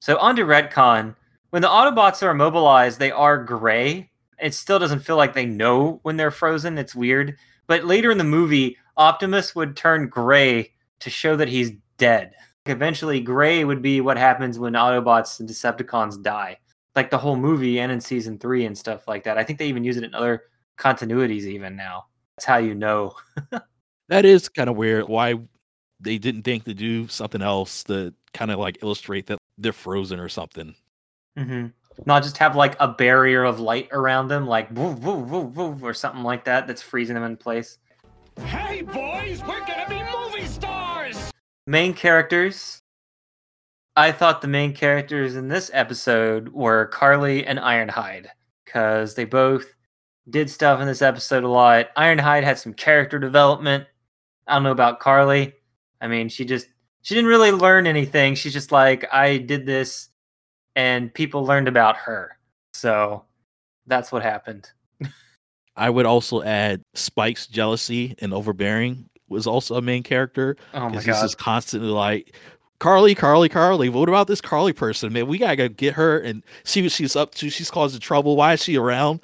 [0.00, 1.16] So on to Redcon.
[1.48, 4.10] When the Autobots are immobilized, they are gray.
[4.38, 6.76] It still doesn't feel like they know when they're frozen.
[6.76, 7.38] It's weird.
[7.66, 12.34] But later in the movie, Optimus would turn gray to show that he's dead.
[12.66, 16.58] Eventually, gray would be what happens when Autobots and Decepticons die.
[16.94, 19.38] Like the whole movie and in season three and stuff like that.
[19.38, 20.42] I think they even use it in other
[20.78, 22.04] continuities even now.
[22.36, 23.16] That's how you know.
[24.08, 25.08] That is kind of weird.
[25.08, 25.34] Why
[26.00, 30.20] they didn't think to do something else to kind of like illustrate that they're frozen
[30.20, 30.74] or something.
[31.38, 31.66] hmm
[32.04, 35.78] Not just have like a barrier of light around them, like woo, woo, woo, woo,
[35.82, 37.78] or something like that, that's freezing them in place.
[38.40, 41.30] Hey, boys, we're gonna be movie stars!
[41.66, 42.80] Main characters.
[43.96, 48.26] I thought the main characters in this episode were Carly and Ironhide
[48.64, 49.73] because they both
[50.30, 51.94] did stuff in this episode a lot.
[51.96, 53.86] Ironhide had some character development.
[54.46, 55.54] I don't know about Carly.
[56.00, 56.68] I mean, she just
[57.02, 58.34] she didn't really learn anything.
[58.34, 60.08] She's just like I did this
[60.76, 62.38] and people learned about her.
[62.72, 63.24] So
[63.86, 64.68] that's what happened.
[65.76, 70.56] I would also add Spike's jealousy and overbearing was also a main character.
[70.72, 71.22] Oh my Because he's god.
[71.22, 72.36] just constantly like,
[72.78, 73.88] Carly, Carly, Carly.
[73.88, 75.26] What about this Carly person, man?
[75.26, 77.50] We gotta go get her and see what she's up to.
[77.50, 78.36] She's causing trouble.
[78.36, 79.20] Why is she around?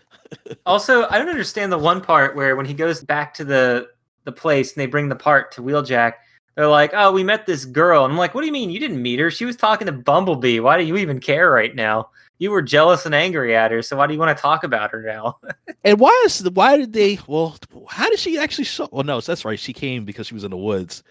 [0.66, 3.88] Also, I don't understand the one part where when he goes back to the
[4.24, 6.14] the place and they bring the part to Wheeljack,
[6.54, 8.78] they're like, "Oh, we met this girl." And I'm like, "What do you mean you
[8.80, 9.30] didn't meet her?
[9.30, 10.60] She was talking to Bumblebee.
[10.60, 12.10] Why do you even care right now?
[12.38, 14.90] You were jealous and angry at her, so why do you want to talk about
[14.90, 15.38] her now?"
[15.84, 17.18] And why is the why did they?
[17.26, 17.56] Well,
[17.88, 18.88] how did she actually show?
[18.92, 19.58] Well, no, that's right.
[19.58, 21.02] She came because she was in the woods,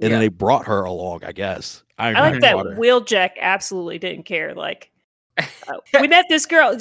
[0.00, 0.08] and Yeah.
[0.10, 1.24] then they brought her along.
[1.24, 1.84] I guess.
[1.98, 2.76] Iron I like Man that brought.
[2.76, 4.54] Wheeljack absolutely didn't care.
[4.54, 4.90] Like,
[5.38, 5.44] uh,
[6.00, 6.76] we met this girl.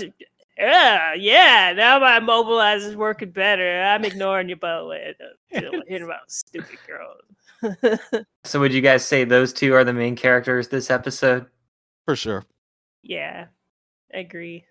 [0.59, 1.73] Yeah, yeah.
[1.75, 3.81] Now my mobilizer's working better.
[3.81, 5.15] I'm ignoring you, by the way.
[5.55, 8.21] I don't hear about stupid girls.
[8.43, 11.45] so, would you guys say those two are the main characters this episode?
[12.09, 12.43] for sure.
[13.03, 13.45] yeah,
[14.11, 14.65] I agree.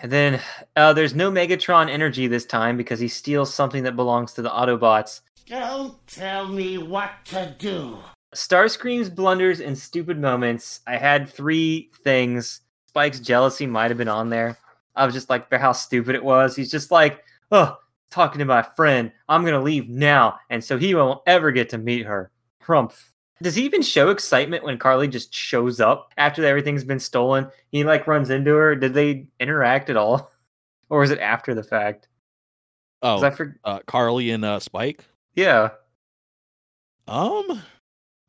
[0.00, 0.40] And then
[0.76, 4.50] uh, there's no Megatron energy this time because he steals something that belongs to the
[4.50, 5.22] Autobots.
[5.46, 7.98] Don't tell me what to do.
[8.32, 10.82] Starscream's blunders and stupid moments.
[10.86, 12.60] I had three things.
[12.86, 14.56] Spike's jealousy might have been on there.
[14.96, 16.54] I was just like, for how stupid it was.
[16.54, 17.76] He's just like, oh,
[18.10, 19.12] talking to my friend.
[19.28, 22.30] I'm gonna leave now, and so he won't ever get to meet her.
[22.62, 23.10] Crumph.
[23.42, 27.50] Does he even show excitement when Carly just shows up after everything's been stolen?
[27.70, 28.76] He like runs into her.
[28.76, 30.32] Did they interact at all,
[30.88, 32.08] or was it after the fact?
[33.02, 35.04] Oh, I for- uh, Carly and uh, Spike.
[35.34, 35.70] yeah.
[37.06, 37.62] Um,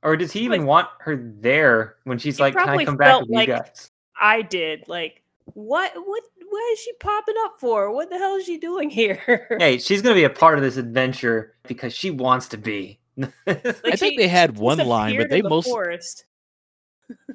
[0.03, 3.07] or does he even want her there when she's like, "Can I probably come back
[3.07, 4.87] felt with like you guys?" I did.
[4.87, 5.93] Like, what?
[5.95, 6.23] What?
[6.55, 7.91] What is she popping up for?
[7.91, 9.45] What the hell is she doing here?
[9.59, 12.97] Hey, she's gonna be a part of this adventure because she wants to be.
[13.45, 16.23] Like, I think they had one line, but they in the most forest.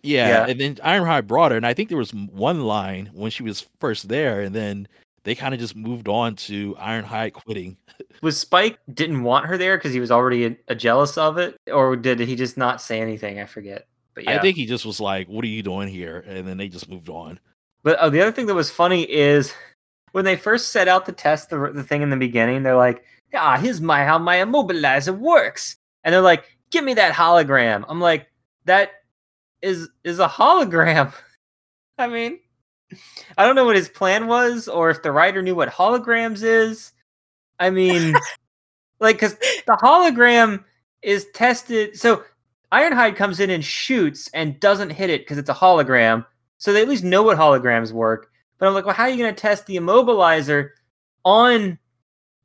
[0.02, 0.46] yeah, Yeah.
[0.46, 3.66] and then Ironhide brought her, and I think there was one line when she was
[3.78, 4.88] first there, and then
[5.24, 7.76] they kind of just moved on to Ironhide quitting.
[8.22, 11.56] was Spike didn't want her there because he was already a, a jealous of it,
[11.70, 13.38] or did he just not say anything?
[13.38, 13.86] I forget.
[14.14, 16.56] But yeah, I think he just was like, "What are you doing here?" And then
[16.56, 17.38] they just moved on.
[17.82, 19.52] But oh, the other thing that was funny is
[20.12, 23.04] when they first set out to test the the thing in the beginning, they're like,
[23.34, 28.00] "Ah, here's my how my immobilizer works," and they're like, "Give me that hologram." I'm
[28.00, 28.28] like,
[28.66, 28.90] "That
[29.62, 31.12] is is a hologram."
[31.98, 32.38] I mean,
[33.38, 36.92] I don't know what his plan was, or if the writer knew what holograms is.
[37.58, 38.14] I mean,
[39.00, 40.64] like, because the hologram
[41.02, 41.96] is tested.
[41.96, 42.24] So
[42.72, 46.24] Ironhide comes in and shoots and doesn't hit it because it's a hologram.
[46.60, 48.30] So they at least know what holograms work.
[48.58, 50.70] But I'm like, well, how are you going to test the immobilizer
[51.24, 51.78] on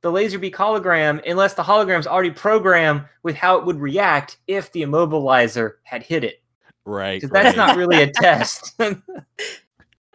[0.02, 4.82] the Laserbeak hologram unless the hologram's already programmed with how it would react if the
[4.84, 6.42] immobilizer had hit it?
[6.86, 7.22] Right.
[7.22, 8.74] 'Cause that's not really a test.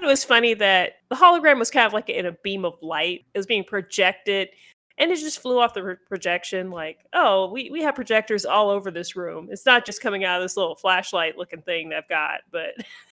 [0.03, 3.27] It was funny that the hologram was kind of like in a beam of light.
[3.35, 4.49] It was being projected,
[4.97, 6.71] and it just flew off the projection.
[6.71, 9.49] Like, oh, we, we have projectors all over this room.
[9.51, 12.71] It's not just coming out of this little flashlight looking thing that I've got, but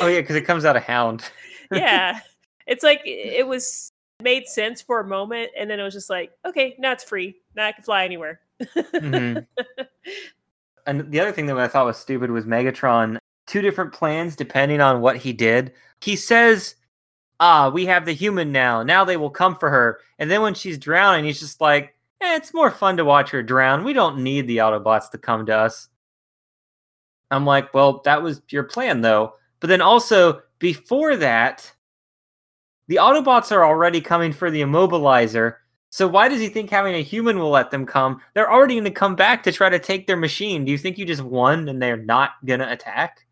[0.00, 1.30] oh yeah, because it comes out of Hound.
[1.72, 2.20] yeah,
[2.66, 6.32] it's like it was made sense for a moment, and then it was just like,
[6.44, 7.36] okay, now it's free.
[7.54, 8.40] Now I can fly anywhere.
[8.60, 9.46] Mhm.
[10.86, 13.18] And the other thing that I thought was stupid was Megatron.
[13.48, 15.72] Two different plans depending on what he did.
[16.00, 16.76] He says,
[17.40, 18.84] "Ah, we have the human now.
[18.84, 22.36] Now they will come for her." And then when she's drowning, he's just like, eh,
[22.36, 23.82] "It's more fun to watch her drown.
[23.82, 25.88] We don't need the Autobots to come to us."
[27.32, 31.72] I'm like, "Well, that was your plan, though." But then also before that,
[32.88, 35.56] the Autobots are already coming for the immobilizer.
[35.90, 38.20] So why does he think having a human will let them come?
[38.34, 40.64] They're already going to come back to try to take their machine.
[40.64, 43.26] Do you think you just won and they're not going to attack?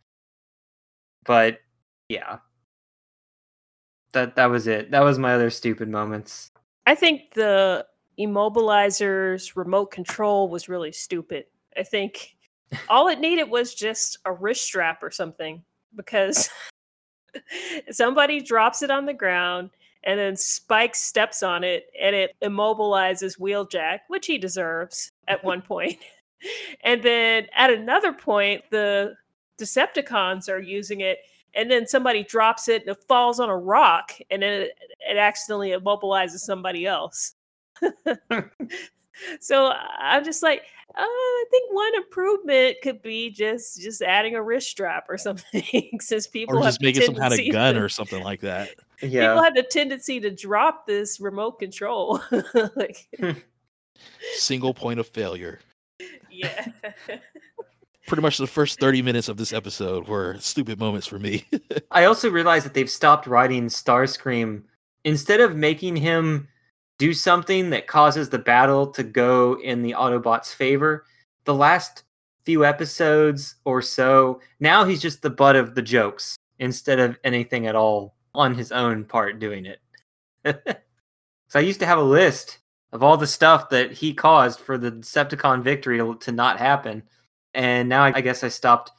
[1.25, 1.59] But
[2.09, 2.39] yeah.
[4.12, 4.93] That that was it.
[4.93, 6.53] That was my other stupid moments.
[6.87, 7.85] I think the
[8.18, 11.47] immobilizer's remote control was really stupid.
[11.77, 12.37] I think
[12.89, 15.64] all it needed was just a wrist strap or something
[15.97, 16.49] because
[17.91, 19.71] somebody drops it on the ground
[20.05, 25.63] and then Spike steps on it and it immobilizes Wheeljack, which he deserves at one
[25.63, 25.99] point.
[26.85, 29.15] and then at another point, the
[29.59, 31.19] Decepticons are using it
[31.55, 34.73] and then somebody drops it and it falls on a rock and then it,
[35.09, 37.35] it accidentally immobilizes somebody else.
[39.41, 40.62] So I'm just like,
[40.97, 45.91] uh, I think one improvement could be just just adding a wrist strap or something,
[46.01, 48.41] since people or have just the making some kind of gun to- or something like
[48.41, 48.69] that.
[48.69, 49.43] Yeah, People Yeah.
[49.45, 52.21] have the tendency to drop this remote control.
[52.77, 53.09] like,
[54.37, 55.61] Single point of failure.
[56.31, 56.67] yeah.
[58.07, 61.47] Pretty much the first 30 minutes of this episode were stupid moments for me.
[61.91, 64.62] I also realized that they've stopped writing Starscream.
[65.05, 66.47] Instead of making him
[66.99, 71.05] do something that causes the battle to go in the Autobots' favor,
[71.45, 72.05] the last
[72.45, 77.67] few episodes or so, now he's just the butt of the jokes instead of anything
[77.67, 79.81] at all on his own part doing it.
[81.49, 82.59] so I used to have a list
[82.93, 87.03] of all the stuff that he caused for the Decepticon victory to, not happen.
[87.55, 88.93] And now I, I guess I stopped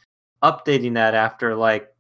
[0.44, 1.94] updating that after like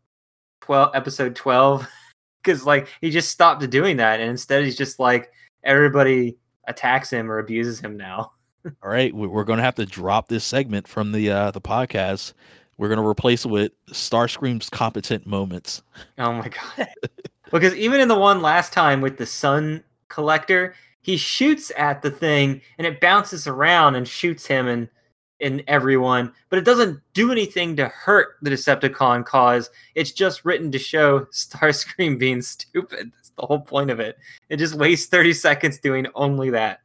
[0.61, 1.87] 12 episode 12
[2.43, 5.31] because like he just stopped doing that and instead he's just like
[5.65, 6.37] everybody
[6.67, 8.31] attacks him or abuses him now
[8.83, 11.61] All right, we- we're going to have to drop this segment from the uh, the
[11.61, 12.33] podcast.
[12.77, 15.83] We're going to replace it with Starscream's competent moments.
[16.17, 16.87] oh my god
[17.51, 22.09] because even in the one last time with the sun collector he shoots at the
[22.09, 24.89] thing and it bounces around and shoots him and
[25.41, 30.71] and everyone but it doesn't do anything to hurt the decepticon cause it's just written
[30.71, 34.17] to show starscream being stupid the whole point of it
[34.49, 36.79] it just wastes 30 seconds doing only that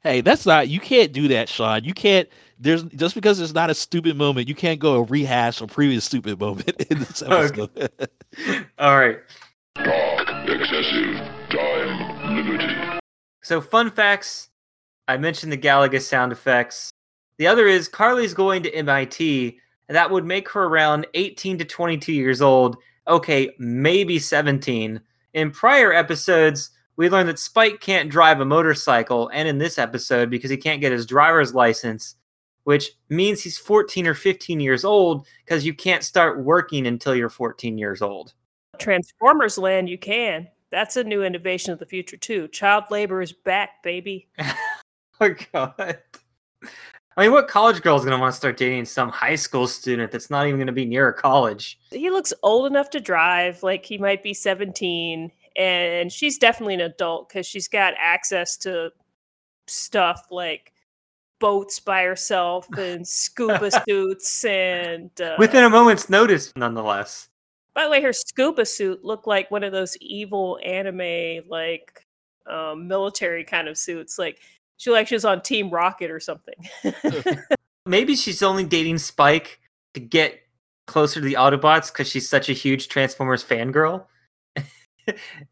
[0.00, 1.82] Hey, that's not you can't do that, Sean.
[1.82, 2.28] You can't
[2.58, 6.04] there's just because it's not a stupid moment, you can't go and rehash a previous
[6.04, 7.88] stupid moment in this episode.
[8.78, 9.20] all right
[9.76, 11.16] Talk excessive.
[11.50, 13.00] Time limited.
[13.42, 14.50] So, fun facts.
[15.08, 16.90] I mentioned the Galaga sound effects.
[17.38, 21.64] The other is Carly's going to MIT, and that would make her around 18 to
[21.64, 22.76] 22 years old.
[23.08, 25.00] Okay, maybe 17.
[25.34, 30.30] In prior episodes, we learned that Spike can't drive a motorcycle, and in this episode,
[30.30, 32.14] because he can't get his driver's license,
[32.62, 37.28] which means he's 14 or 15 years old because you can't start working until you're
[37.28, 38.32] 14 years old.
[38.78, 40.46] Transformers land, you can.
[40.70, 42.48] That's a new innovation of the future too.
[42.48, 44.28] Child labor is back, baby.
[45.20, 45.98] oh god.
[47.16, 49.68] I mean, what college girl is going to want to start dating some high school
[49.68, 51.78] student that's not even going to be near a college?
[51.90, 56.80] He looks old enough to drive, like he might be 17, and she's definitely an
[56.80, 58.90] adult because she's got access to
[59.68, 60.72] stuff like
[61.38, 67.28] boats by herself and scuba suits and uh, Within a moment's notice, nonetheless.
[67.74, 72.04] by the way her scuba suit looked like one of those evil anime like
[72.50, 74.40] um, military kind of suits like
[74.76, 76.54] she like she was on team rocket or something
[77.86, 79.60] Maybe she's only dating Spike
[79.92, 80.40] to get
[80.86, 84.06] closer to the Autobots because she's such a huge Transformers fangirl.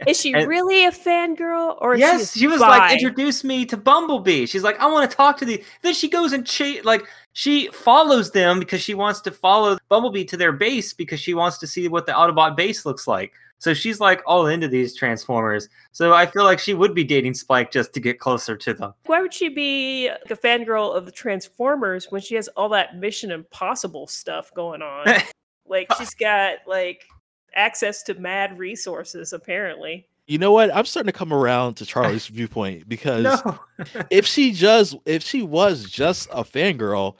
[0.07, 2.69] Is she And- really a fangirl or yes, she, was bi?
[2.79, 4.47] like, introduce me to Bumblebee.
[4.47, 5.63] She's like, I want to talk to the.
[5.83, 10.25] Then she goes and cha- like she follows them because she wants to follow Bumblebee
[10.27, 13.33] to their base because she wants to see what the Autobot base looks like.
[13.59, 15.69] So she's like all into these Transformers.
[15.93, 18.93] So I feel like she would be dating Spike just to get closer to them.
[19.07, 22.97] why would she be like a fangirl of the transformers when she has all that
[22.97, 25.07] mission impossible stuff going on
[25.69, 27.05] like she's got like
[27.55, 30.75] access to mad resources apparently You know what?
[30.75, 33.43] I'm starting to come around to Charlie's viewpoint because
[34.11, 37.17] if she just if she was just a fangirl,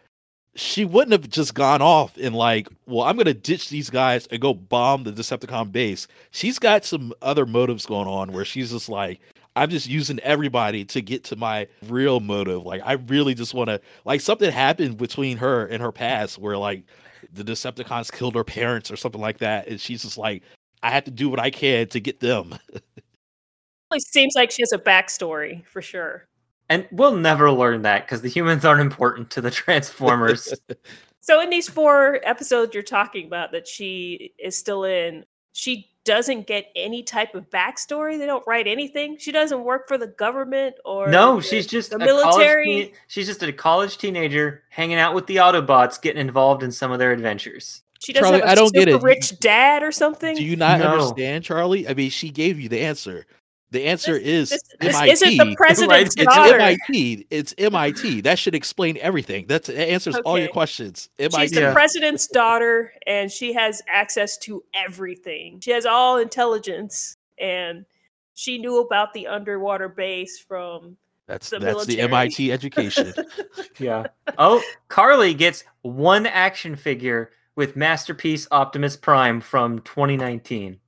[0.55, 4.41] she wouldn't have just gone off and like, well, I'm gonna ditch these guys and
[4.41, 6.07] go bomb the Decepticon base.
[6.31, 9.21] She's got some other motives going on where she's just like,
[9.57, 12.65] I'm just using everybody to get to my real motive.
[12.65, 16.57] Like, I really just want to like something happened between her and her past where
[16.57, 16.85] like
[17.33, 20.43] the Decepticons killed her parents or something like that, and she's just like,
[20.83, 22.55] I have to do what I can to get them.
[23.93, 26.27] it seems like she has a backstory for sure
[26.69, 30.53] And we'll never learn that because the humans aren't important to the Transformers.
[31.21, 36.47] so in these four episodes you're talking about that she is still in she doesn't
[36.47, 40.75] get any type of backstory they don't write anything she doesn't work for the government
[40.85, 44.97] or no, the- she's just the a military teen- she's just a college teenager hanging
[44.99, 47.83] out with the Autobots, getting involved in some of their adventures.
[48.01, 49.09] she doesn't Charlie, have a I don't get super it.
[49.09, 50.87] rich dad or something Do you not No.
[50.89, 51.87] understand, Charlie?
[51.89, 53.27] I mean, she gave you the answer.
[53.73, 55.13] The answer is this, this MIT.
[55.13, 57.27] isn't the president's it's daughter MIT.
[57.31, 58.21] It's MIT.
[58.21, 59.47] That should explain everything.
[59.49, 60.53] That answers all your Okay.
[60.53, 61.09] questions.
[61.19, 61.55] She's MIT.
[61.55, 65.59] the president's daughter, and she has access to everything.
[65.61, 67.87] She has all intelligence, and
[68.35, 72.01] she knew about the underwater base from That's the that's the.
[72.01, 73.15] MIT education.
[73.79, 74.05] Yeah.
[74.39, 80.79] oh, Carly gets one action figure with Masterpiece Optimus Prime from 2019,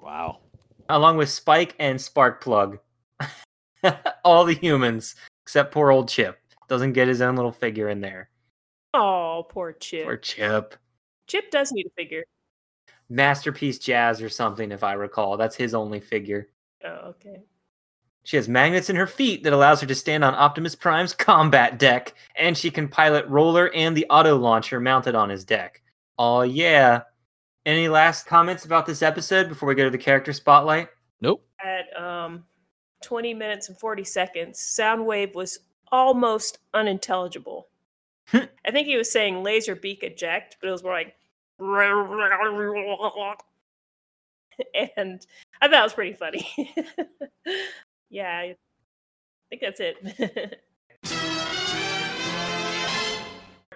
[0.00, 0.38] wow.
[0.88, 2.78] Along with Spike and Sparkplug.
[4.24, 8.30] All the humans except poor old Chip doesn't get his own little figure in there.
[8.94, 10.04] Oh, poor Chip.
[10.04, 10.76] Poor Chip.
[11.26, 12.24] Chip does need a figure.
[13.08, 15.36] Masterpiece Jazz or something, if I recall.
[15.36, 16.48] That's his only figure.
[16.84, 17.42] Oh, okay.
[18.22, 21.78] She has magnets in her feet that allows her to stand on Optimus Prime's combat
[21.78, 25.82] deck, and she can pilot Roller and the auto launcher mounted on his deck.
[26.18, 27.02] Oh yeah.
[27.66, 30.88] Any last comments about this episode before we go to the character spotlight?
[31.22, 31.42] Nope.
[31.64, 32.44] At um,
[33.02, 35.60] 20 minutes and 40 seconds, Soundwave was
[35.90, 37.68] almost unintelligible.
[38.34, 41.14] I think he was saying Laserbeak eject, but it was more like.
[44.96, 45.26] And
[45.60, 46.48] I thought it was pretty funny.
[48.10, 48.56] yeah, I
[49.50, 50.60] think that's it.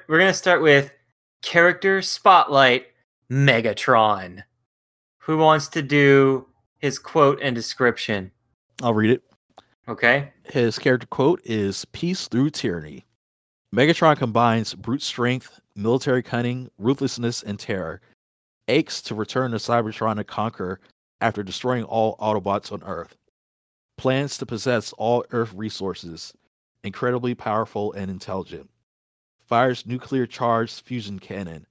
[0.09, 0.93] We're gonna start with
[1.43, 2.87] character spotlight
[3.31, 4.43] Megatron.
[5.19, 6.47] Who wants to do
[6.79, 8.31] his quote and description?
[8.83, 9.23] I'll read it.
[9.87, 10.33] Okay.
[10.45, 13.05] His character quote is Peace through tyranny.
[13.75, 18.01] Megatron combines brute strength, military cunning, ruthlessness, and terror.
[18.69, 20.81] Aches to return to Cybertron to conquer
[21.21, 23.17] after destroying all Autobots on Earth.
[23.99, 26.33] Plans to possess all Earth resources.
[26.85, 28.71] Incredibly powerful and intelligent.
[29.39, 31.67] Fires nuclear charged fusion cannon.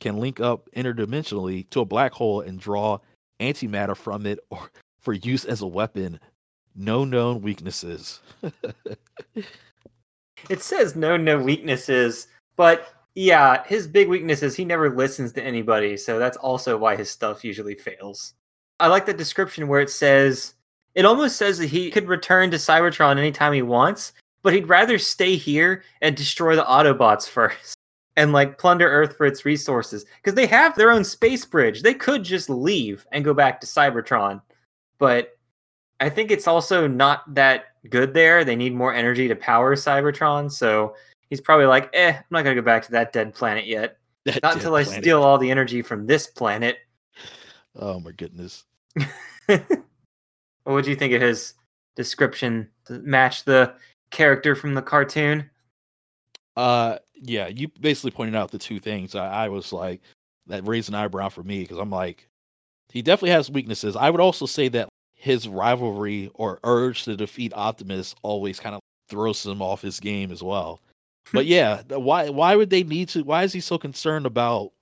[0.00, 2.98] Can link up interdimensionally to a black hole and draw
[3.40, 6.18] antimatter from it or for use as a weapon.
[6.74, 8.20] No known weaknesses.
[10.48, 15.42] It says no no weaknesses, but yeah, his big weakness is he never listens to
[15.42, 18.34] anybody, so that's also why his stuff usually fails.
[18.78, 20.54] I like the description where it says
[20.94, 24.98] it almost says that he could return to Cybertron anytime he wants, but he'd rather
[24.98, 27.76] stay here and destroy the Autobots first
[28.16, 31.82] and like plunder Earth for its resources because they have their own space bridge.
[31.82, 34.42] They could just leave and go back to Cybertron,
[34.98, 35.38] but
[36.00, 38.44] I think it's also not that good there.
[38.44, 40.94] They need more energy to power Cybertron, so
[41.30, 43.96] He's probably like, eh, I'm not gonna go back to that dead planet yet.
[44.26, 45.02] That Not until I planet.
[45.02, 46.76] steal all the energy from this planet.
[47.74, 48.64] Oh my goodness.
[49.46, 49.64] what
[50.66, 51.54] would you think of his
[51.96, 53.72] description to match the
[54.10, 55.48] character from the cartoon?
[56.60, 59.14] Uh, yeah, you basically pointed out the two things.
[59.14, 60.02] I, I was like,
[60.46, 62.28] that raised an eyebrow for me because I'm like,
[62.90, 63.96] he definitely has weaknesses.
[63.96, 68.80] I would also say that his rivalry or urge to defeat Optimus always kind of
[69.08, 70.82] throws him off his game as well.
[71.32, 73.22] But yeah, why why would they need to?
[73.22, 74.72] Why is he so concerned about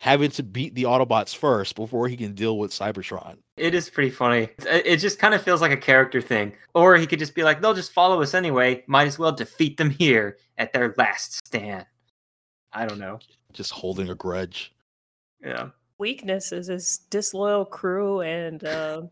[0.00, 3.36] having to beat the Autobots first before he can deal with Cybertron?
[3.56, 4.50] It is pretty funny.
[4.58, 6.52] It it just kind of feels like a character thing.
[6.74, 8.84] Or he could just be like, they'll just follow us anyway.
[8.86, 11.86] Might as well defeat them here at their last stand.
[12.72, 13.18] I don't know.
[13.52, 14.74] Just holding a grudge.
[15.42, 15.70] Yeah.
[15.98, 19.02] Weakness is his disloyal crew and uh,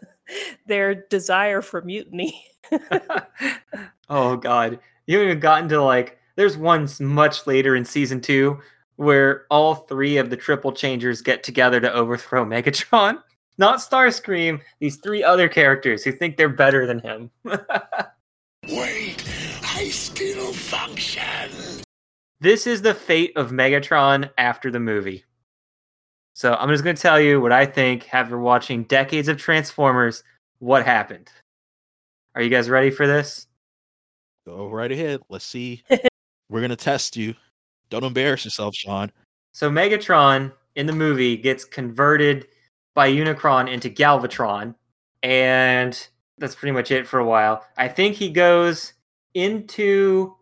[0.66, 2.44] their desire for mutiny.
[4.10, 4.78] oh god.
[5.06, 8.60] You haven't even gotten to like there's one much later in season two
[8.96, 13.22] where all three of the triple changers get together to overthrow Megatron.
[13.58, 17.30] Not Starscream, these three other characters who think they're better than him.
[17.44, 19.24] Wait,
[19.64, 21.50] I still function.
[22.40, 25.24] this is the fate of Megatron after the movie.
[26.34, 30.22] So I'm just going to tell you what I think after watching decades of Transformers,
[30.60, 31.28] what happened.
[32.36, 33.48] Are you guys ready for this?
[34.46, 35.20] Go right ahead.
[35.28, 35.82] Let's see.
[36.48, 37.34] We're gonna test you.
[37.90, 39.12] Don't embarrass yourself, Sean.
[39.52, 42.46] So Megatron in the movie gets converted
[42.98, 44.74] by Unicron into Galvatron,
[45.22, 47.64] and that's pretty much it for a while.
[47.76, 48.92] I think he goes
[49.34, 50.34] into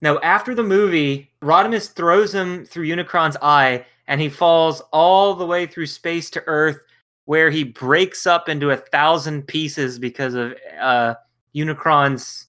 [0.00, 1.32] no after the movie.
[1.42, 6.44] Rodimus throws him through Unicron's eye, and he falls all the way through space to
[6.46, 6.78] Earth,
[7.24, 11.14] where he breaks up into a thousand pieces because of uh,
[11.52, 12.46] Unicron's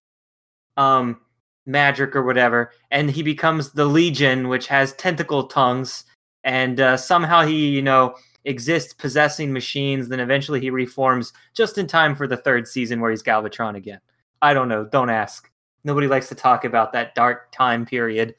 [0.78, 1.20] um,
[1.66, 6.04] magic or whatever, and he becomes the Legion, which has tentacle tongues,
[6.44, 8.14] and uh, somehow he, you know,
[8.46, 10.08] exists possessing machines.
[10.08, 14.00] Then eventually he reforms just in time for the third season where he's Galvatron again.
[14.42, 14.86] I don't know.
[14.86, 15.50] Don't ask.
[15.84, 18.36] Nobody likes to talk about that dark time period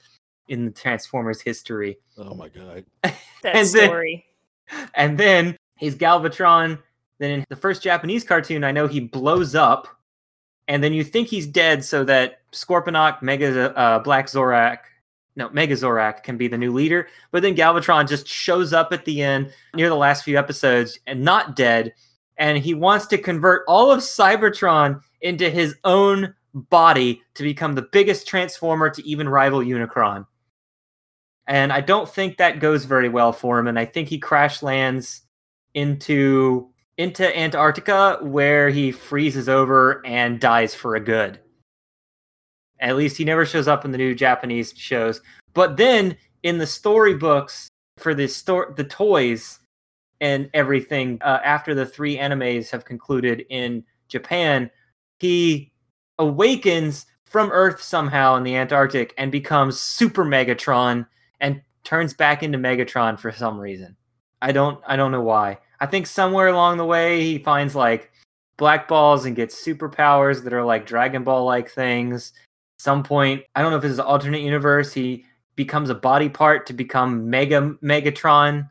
[0.49, 1.99] in the Transformers history.
[2.19, 2.85] Oh my god.
[3.03, 4.25] that And then- story.
[4.95, 6.81] And then he's Galvatron.
[7.19, 9.89] Then in the first Japanese cartoon, I know he blows up,
[10.69, 14.79] and then you think he's dead, so that Scorponok, Mega uh, Black Zarak,
[15.37, 17.09] no Mega Zarak can be the new leader.
[17.31, 21.23] But then Galvatron just shows up at the end near the last few episodes and
[21.23, 21.93] not dead,
[22.39, 27.89] and he wants to convert all of Cybertron into his own body to become the
[27.93, 30.27] biggest transformer to even rival Unicron
[31.47, 33.67] and I don't think that goes very well for him.
[33.67, 35.23] And I think he crash lands
[35.75, 41.39] into into Antarctica where he freezes over and dies for a good.
[42.81, 45.21] At least he never shows up in the new Japanese shows.
[45.55, 47.69] But then in the storybooks
[47.99, 49.59] for the store the toys
[50.21, 54.71] and everything uh, after the three animes have concluded in Japan,
[55.19, 55.73] he
[56.19, 61.07] awakens from Earth somehow in the Antarctic and becomes Super Megatron
[61.41, 63.97] and turns back into Megatron for some reason.
[64.43, 65.59] I don't I don't know why.
[65.81, 68.11] I think somewhere along the way he finds like
[68.57, 72.33] black balls and gets superpowers that are like Dragon Ball like things.
[72.79, 75.25] Some point, I don't know if this is an alternate universe, he
[75.55, 78.71] becomes a body part to become Mega Megatron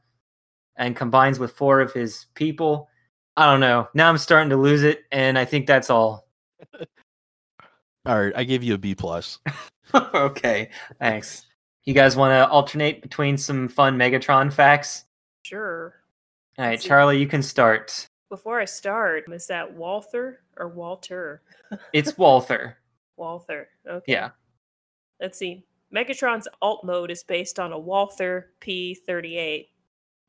[0.77, 2.89] and combines with four of his people.
[3.37, 3.87] I don't know.
[3.93, 6.27] Now I'm starting to lose it, and I think that's all.
[8.07, 9.39] All right, I give you a B plus.
[9.93, 10.69] okay,
[10.99, 11.47] thanks.
[11.85, 15.05] You guys want to alternate between some fun Megatron facts?
[15.41, 15.95] Sure.
[16.59, 16.87] All right, see.
[16.87, 18.07] Charlie, you can start.
[18.29, 21.41] Before I start, is that Walther or Walter?
[21.93, 22.77] It's Walther.
[23.17, 23.69] Walther.
[23.87, 24.11] Okay.
[24.11, 24.31] Yeah.
[25.19, 25.63] Let's see.
[25.93, 29.67] Megatron's alt mode is based on a Walther P38.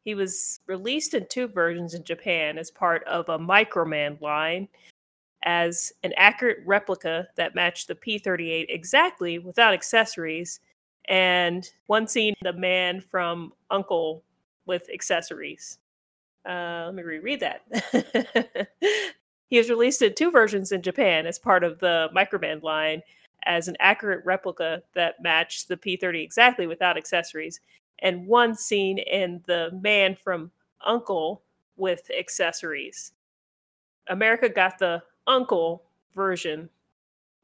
[0.05, 4.69] He was released in two versions in Japan as part of a Microman line
[5.43, 10.61] as an accurate replica that matched the P38 exactly without accessories,
[11.09, 14.23] and one seen the man from Uncle
[14.67, 15.79] with accessories.
[16.49, 18.69] Uh, let me reread that.
[19.49, 23.03] he was released in two versions in Japan as part of the Microman line
[23.45, 27.61] as an accurate replica that matched the P30 exactly without accessories,
[28.01, 30.51] and one seen in the man from
[30.85, 31.43] Uncle
[31.77, 33.13] with accessories.
[34.09, 36.69] America got the Uncle version.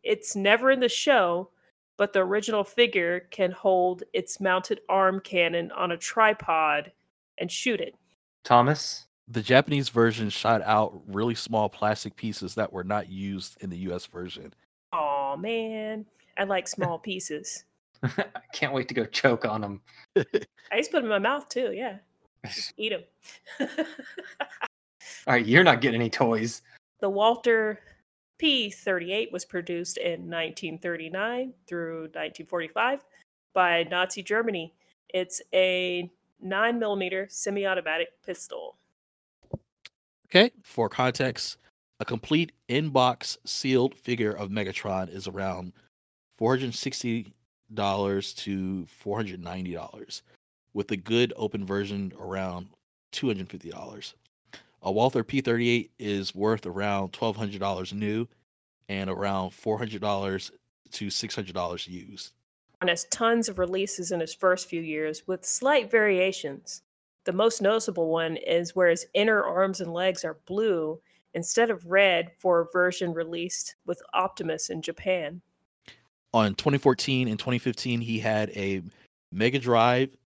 [0.03, 1.51] It's never in the show,
[1.97, 6.91] but the original figure can hold its mounted arm cannon on a tripod
[7.39, 7.95] and shoot it.
[8.45, 9.07] Thomas?
[9.29, 13.79] The Japanese version shot out really small plastic pieces that were not used in the
[13.79, 14.53] US version.
[14.93, 16.05] Oh man,
[16.37, 17.65] I like small pieces.
[18.03, 19.81] I can't wait to go choke on them.
[20.17, 21.73] I used to put them in my mouth too.
[21.73, 21.99] Yeah,
[22.77, 23.69] eat them.
[25.27, 26.63] All right, you're not getting any toys.
[27.01, 27.79] the Walther
[28.43, 33.05] P38 was produced in 1939 through 1945
[33.55, 34.75] by Nazi Germany.
[35.11, 38.77] It's a 9 millimeter semi automatic pistol.
[40.35, 41.59] Okay, for context,
[42.01, 45.75] a complete in-box sealed figure of Megatron is around
[46.39, 47.35] four hundred sixty
[47.75, 50.23] dollars to four hundred ninety dollars,
[50.73, 52.69] with the good open version around
[53.11, 54.15] two hundred fifty dollars.
[54.81, 58.27] A Walther P38 is worth around twelve hundred dollars new,
[58.89, 60.51] and around four hundred dollars
[60.93, 62.33] to six hundred dollars used.
[62.81, 66.81] and has tons of releases in his first few years with slight variations.
[67.25, 71.01] The most noticeable one is where his inner arms and legs are blue
[71.35, 75.41] instead of red for a version released with Optimus in Japan.
[76.35, 78.83] on 2014 and 2015 he had a
[79.33, 80.17] mega drive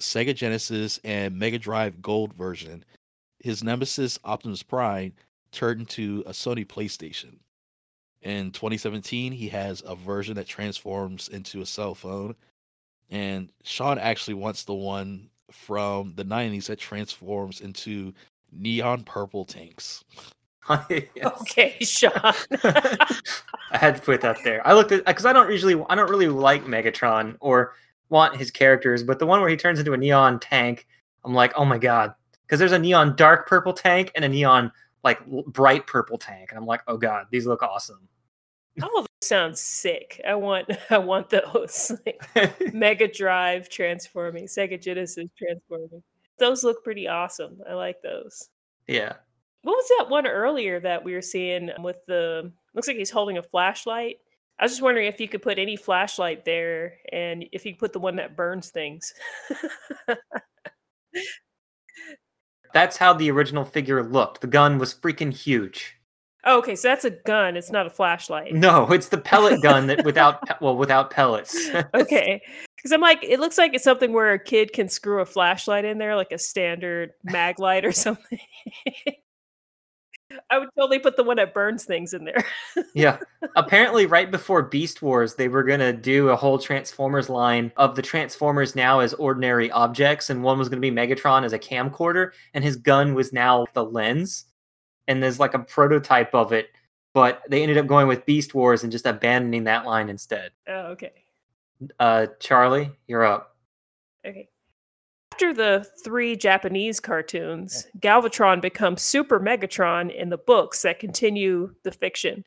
[0.00, 2.84] sega genesis and mega drive gold version
[3.40, 5.12] his nemesis optimus prime
[5.52, 7.36] turned into a sony playstation
[8.22, 12.34] in 2017 he has a version that transforms into a cell phone
[13.10, 18.12] and sean actually wants the one from the 90s that transforms into
[18.52, 20.04] neon purple tanks
[20.68, 20.84] oh,
[21.42, 22.10] Okay, Sean.
[22.22, 23.06] I
[23.72, 24.66] had to put that there.
[24.66, 27.74] I looked at because I don't usually I don't really like Megatron or
[28.08, 30.86] want his characters, but the one where he turns into a neon tank,
[31.22, 32.14] I'm like, oh my god,
[32.46, 34.72] because there's a neon dark purple tank and a neon
[35.02, 38.08] like bright purple tank, and I'm like, oh god, these look awesome.
[38.82, 40.20] All of those sounds sick.
[40.26, 41.92] I want I want those.
[42.36, 46.02] Like, Mega Drive transforming, Sega Genesis transforming.
[46.38, 47.58] Those look pretty awesome.
[47.68, 48.48] I like those.
[48.88, 49.14] yeah,
[49.62, 53.38] What was that one earlier that we were seeing with the looks like he's holding
[53.38, 54.16] a flashlight?
[54.58, 57.80] I was just wondering if you could put any flashlight there and if you could
[57.80, 59.12] put the one that burns things.
[62.72, 64.40] that's how the original figure looked.
[64.40, 65.96] The gun was freaking huge.
[66.46, 68.54] Oh, okay, so that's a gun, it's not a flashlight.
[68.54, 71.70] No, it's the pellet gun that without well without pellets.
[71.94, 72.40] okay.
[72.76, 75.84] Because I'm like, it looks like it's something where a kid can screw a flashlight
[75.84, 78.38] in there, like a standard mag light or something.
[80.50, 82.44] I would totally put the one that burns things in there.
[82.94, 83.18] yeah.
[83.56, 88.02] Apparently, right before Beast Wars, they were gonna do a whole Transformers line of the
[88.02, 92.64] Transformers now as ordinary objects, and one was gonna be Megatron as a camcorder, and
[92.64, 94.46] his gun was now the lens.
[95.08, 96.70] And there's like a prototype of it,
[97.12, 100.52] but they ended up going with Beast Wars and just abandoning that line instead.
[100.68, 101.12] oh, okay.
[101.98, 103.56] Uh, Charlie, you're up.
[104.26, 104.48] Okay.
[105.32, 111.90] After the three Japanese cartoons, Galvatron becomes Super Megatron in the books that continue the
[111.90, 112.44] fiction.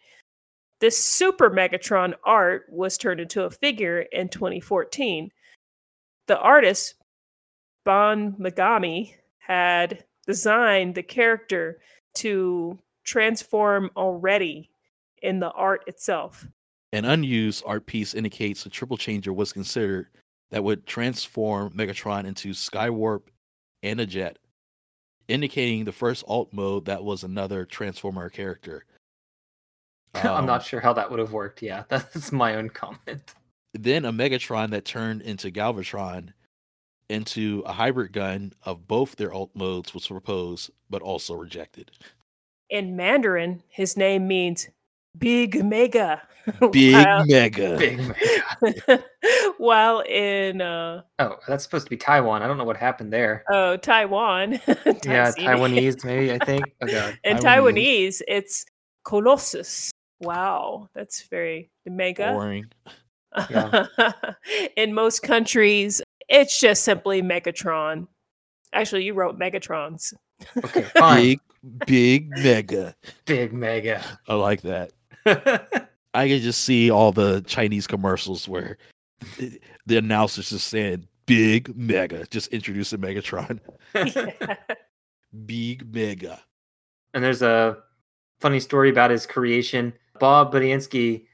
[0.80, 5.32] This Super Megatron art was turned into a figure in 2014.
[6.28, 6.96] The artist,
[7.84, 11.80] Bon Megami, had designed the character
[12.16, 14.70] to transform already
[15.22, 16.48] in the art itself.
[16.94, 20.08] An unused art piece indicates a triple changer was considered
[20.52, 23.24] that would transform Megatron into Skywarp
[23.84, 24.38] and a jet,
[25.28, 28.86] indicating the first alt mode that was another Transformer character.
[30.14, 31.62] I'm Um, not sure how that would have worked.
[31.62, 33.36] Yeah, that's my own comment.
[33.74, 36.30] Then a Megatron that turned into Galvatron
[37.10, 41.92] into a hybrid gun of both their alt modes was proposed, but also rejected.
[42.70, 44.68] In Mandarin, his name means
[45.18, 46.22] Big Mega.
[46.72, 47.78] Big While- Mega.
[47.78, 49.04] Big man.
[49.58, 52.42] While in uh, Oh, that's supposed to be Taiwan.
[52.42, 53.44] I don't know what happened there.
[53.52, 54.54] oh Taiwan,
[55.04, 56.32] Yeah, Taiwanese, maybe.
[56.34, 56.66] I think.
[56.82, 57.18] Oh god.
[57.24, 57.42] In Taiwanese.
[57.44, 58.66] Taiwanese, it's
[59.06, 59.92] Colossus.
[60.22, 62.32] Wow, that's very mega.
[62.32, 62.66] Boring.
[64.76, 68.08] in most countries, it's just simply Megatron.
[68.74, 70.14] Actually, you wrote Megatrons.
[70.64, 71.38] Okay, fine.
[71.86, 72.96] Big, big Mega.
[73.26, 74.04] Big mega.
[74.28, 74.92] I like that.
[76.14, 78.78] I can just see all the Chinese commercials where
[79.38, 83.60] the- the announcers just saying "Big Mega," just introducing Megatron.
[83.96, 84.56] Yeah.
[85.46, 86.42] Big Mega.
[87.14, 87.78] and there's a
[88.40, 89.94] funny story about his creation.
[90.20, 91.26] Bob Budiansky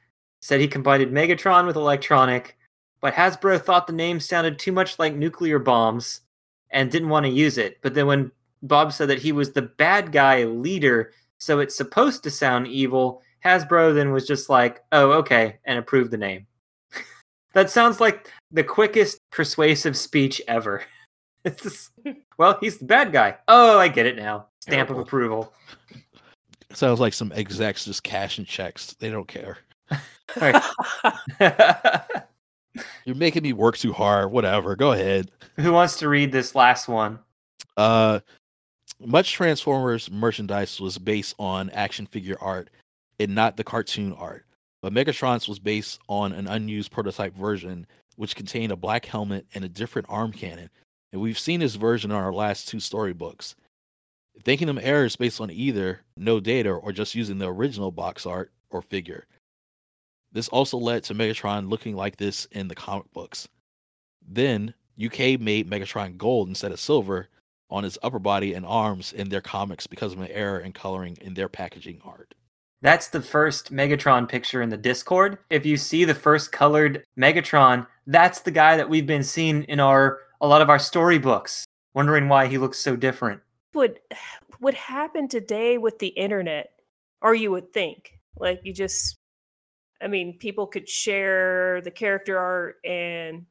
[0.41, 2.57] said he combined megaton with electronic,
[3.03, 6.21] but Hasbro thought the name sounded too much like nuclear bombs
[6.71, 7.79] and didn't want to use it.
[7.81, 8.31] But then when
[8.61, 13.21] Bob said that he was the bad guy leader, so it's supposed to sound evil,
[13.43, 16.47] Hasbro then was just like, "Oh, okay," and approved the name.
[17.53, 20.81] that sounds like the quickest persuasive speech ever.
[21.45, 21.91] It's just,
[22.37, 23.35] well, he's the bad guy.
[23.49, 24.47] Oh, I get it now.
[24.61, 25.53] Stamp of approval.
[26.71, 28.95] Sounds like some execs just cashing checks.
[28.97, 29.57] They don't care.
[33.05, 34.31] You're making me work too hard.
[34.31, 34.75] Whatever.
[34.75, 35.31] Go ahead.
[35.57, 37.19] Who wants to read this last one?
[37.77, 38.19] Uh,
[38.99, 42.69] much Transformers merchandise was based on action figure art
[43.19, 44.45] and not the cartoon art.
[44.81, 47.87] But Megatron's was based on an unused prototype version,
[48.17, 50.69] which contained a black helmet and a different arm cannon.
[51.11, 53.55] And we've seen this version in our last two storybooks.
[54.43, 58.51] Thinking them errors based on either no data or just using the original box art
[58.71, 59.27] or figure.
[60.33, 63.47] This also led to Megatron looking like this in the comic books.
[64.27, 64.73] Then
[65.03, 67.29] UK made Megatron gold instead of silver
[67.69, 71.17] on his upper body and arms in their comics because of an error in coloring
[71.21, 72.33] in their packaging art.
[72.81, 75.37] That's the first Megatron picture in the Discord.
[75.49, 79.79] If you see the first colored Megatron, that's the guy that we've been seeing in
[79.79, 81.65] our a lot of our storybooks.
[81.93, 83.39] Wondering why he looks so different.
[83.73, 83.99] Would
[84.59, 86.71] would happen today with the internet,
[87.21, 89.15] or you would think like you just.
[90.03, 93.45] I mean, people could share the character art, and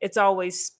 [0.00, 0.72] it's always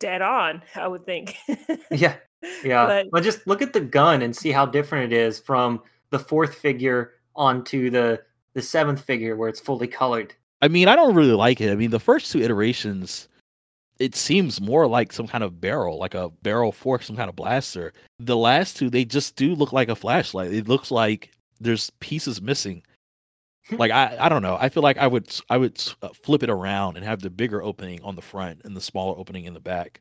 [0.00, 0.62] dead on.
[0.74, 1.36] I would think.
[1.90, 2.16] Yeah.
[2.64, 2.86] Yeah.
[2.86, 6.18] But- But just look at the gun and see how different it is from the
[6.18, 8.22] fourth figure onto the
[8.54, 10.34] the seventh figure where it's fully colored.
[10.62, 11.70] I mean, I don't really like it.
[11.70, 13.28] I mean, the first two iterations,
[13.98, 17.36] it seems more like some kind of barrel, like a barrel fork, some kind of
[17.36, 17.92] blaster.
[18.18, 20.52] The last two, they just do look like a flashlight.
[20.54, 22.82] It looks like there's pieces missing.
[23.70, 24.56] Like I, I don't know.
[24.58, 27.62] I feel like I would, I would uh, flip it around and have the bigger
[27.62, 30.00] opening on the front and the smaller opening in the back.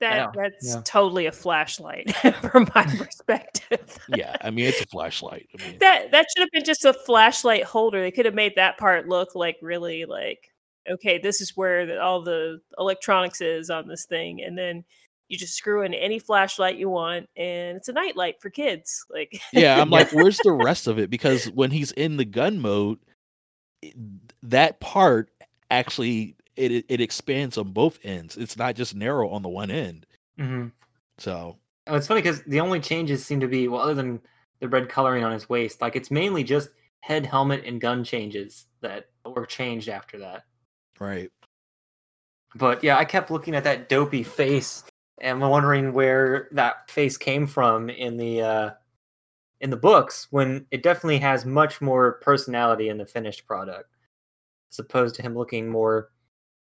[0.00, 0.82] That Yeah, that's yeah.
[0.84, 2.14] totally a flashlight
[2.50, 3.98] from my perspective.
[4.08, 5.48] Yeah, I mean, it's a flashlight.
[5.56, 8.00] I mean, that that should have been just a flashlight holder.
[8.00, 10.50] They could have made that part look like really like
[10.90, 14.84] okay, this is where the, all the electronics is on this thing, and then
[15.32, 19.04] you just screw in any flashlight you want, and it's a nightlight for kids.
[19.10, 21.08] Like yeah, I'm like, where's the rest of it?
[21.10, 22.98] Because when he's in the gun mode,
[24.42, 25.30] that part
[25.70, 28.36] actually it it- it expands on both ends.
[28.36, 30.06] It's not just narrow on the one end.
[30.38, 30.68] Mm-hmm.
[31.18, 31.56] So
[31.88, 34.20] Oh, it's funny because the only changes seem to be well, other than
[34.60, 36.68] the red coloring on his waist, like it's mainly just
[37.00, 40.44] head, helmet, and gun changes that were changed after that.
[41.00, 41.30] right,
[42.54, 44.84] But yeah, I kept looking at that dopey face
[45.22, 48.70] and I'm wondering where that face came from in the uh,
[49.60, 53.88] in the books when it definitely has much more personality in the finished product,
[54.72, 56.10] as opposed to him looking more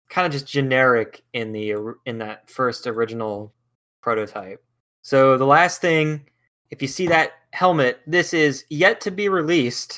[0.09, 3.53] kind of just generic in the in that first original
[4.01, 4.61] prototype.
[5.01, 6.27] So the last thing,
[6.69, 9.97] if you see that helmet, this is yet to be released.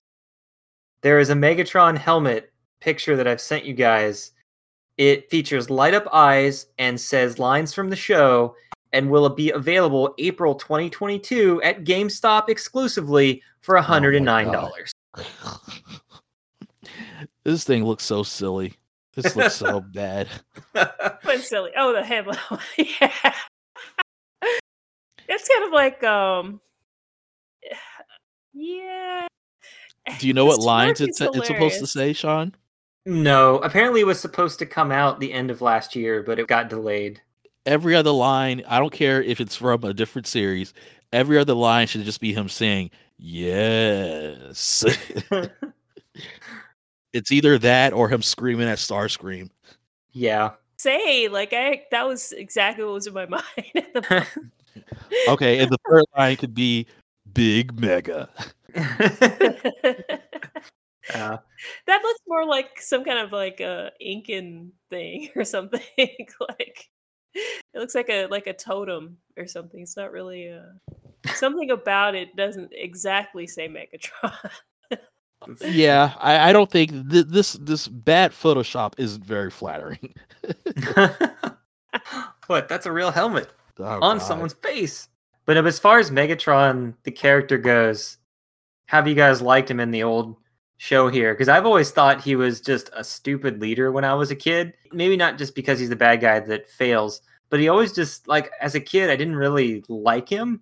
[1.02, 4.33] There is a Megatron helmet picture that I've sent you guys.
[4.98, 8.56] It features light up eyes and says lines from the show
[8.92, 14.92] and will be available April 2022 at GameStop exclusively for $109.
[17.44, 18.76] this thing looks so silly.
[19.16, 20.28] This looks so bad.
[20.74, 21.72] But silly.
[21.78, 22.38] Oh, the headlight.
[22.78, 23.34] yeah.
[25.30, 26.60] It's kind of like um
[28.54, 29.28] yeah.
[30.20, 32.54] Do you know what lines it's it's supposed to say, Sean?
[33.06, 36.48] No, apparently it was supposed to come out the end of last year, but it
[36.48, 37.22] got delayed.
[37.66, 40.74] Every other line, I don't care if it's from a different series.
[41.12, 44.84] Every other line should just be him saying yes.
[47.14, 49.50] it's either that or him screaming at Starscream.
[50.12, 50.52] yeah.
[50.78, 53.44] Say like I that was exactly what was in my mind.
[53.76, 54.28] at the
[55.30, 56.88] Okay, and the third line could be
[57.34, 58.28] Big Mega.
[61.14, 61.38] Uh,
[61.88, 65.82] that looks more like some kind of like a Incan thing or something.
[65.98, 66.90] like
[67.36, 69.82] it looks like a like a totem or something.
[69.82, 70.74] It's not really a
[71.36, 74.52] something about it doesn't exactly say Megatron.
[75.62, 80.14] Yeah, I, I don't think th- this this bad Photoshop isn't very flattering.
[82.48, 82.70] what?
[82.70, 84.26] That's a real helmet Oh, on God.
[84.26, 85.10] someone's face.
[85.46, 88.18] But as far as Megatron, the character goes,
[88.86, 90.38] have you guys liked him in the old
[90.78, 91.34] show here?
[91.34, 94.74] Because I've always thought he was just a stupid leader when I was a kid.
[94.92, 98.52] Maybe not just because he's the bad guy that fails, but he always just like
[98.62, 100.62] as a kid, I didn't really like him.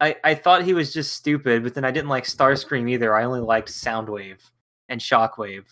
[0.00, 3.16] I, I thought he was just stupid, but then I didn't like Starscream either.
[3.16, 4.38] I only liked Soundwave
[4.88, 5.64] and Shockwave.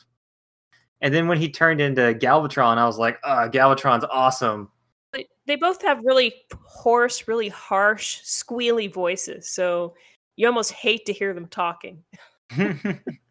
[1.01, 4.71] And then when he turned into Galvatron, I was like, uh, Galvatron's awesome.
[5.13, 6.35] They- they both have really
[6.65, 9.49] hoarse, really harsh, squealy voices.
[9.49, 9.95] So
[10.35, 12.03] you almost hate to hear them talking.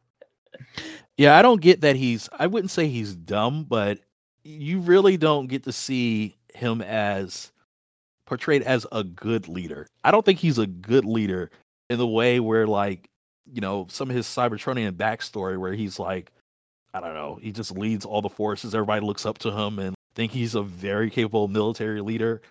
[1.18, 4.00] Yeah, I don't get that he's I wouldn't say he's dumb, but
[4.44, 7.52] you really don't get to see him as
[8.26, 9.88] portrayed as a good leader.
[10.04, 11.52] I don't think he's a good leader
[11.90, 13.10] in the way where like,
[13.52, 16.32] you know, some of his Cybertronian backstory where he's like,
[16.94, 17.40] I don't know.
[17.42, 18.74] He just leads all the forces.
[18.74, 22.42] Everybody looks up to him and think he's a very capable military leader.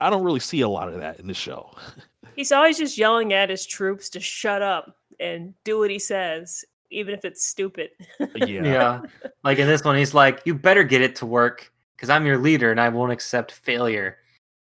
[0.00, 1.76] I don't really see a lot of that in the show.
[2.36, 6.64] He's always just yelling at his troops to shut up and do what he says,
[6.90, 7.90] even if it's stupid.
[8.18, 8.26] yeah.
[8.62, 9.00] Yeah.
[9.44, 12.38] Like in this one, he's like, "You better get it to work, because I'm your
[12.38, 14.18] leader, and I won't accept failure."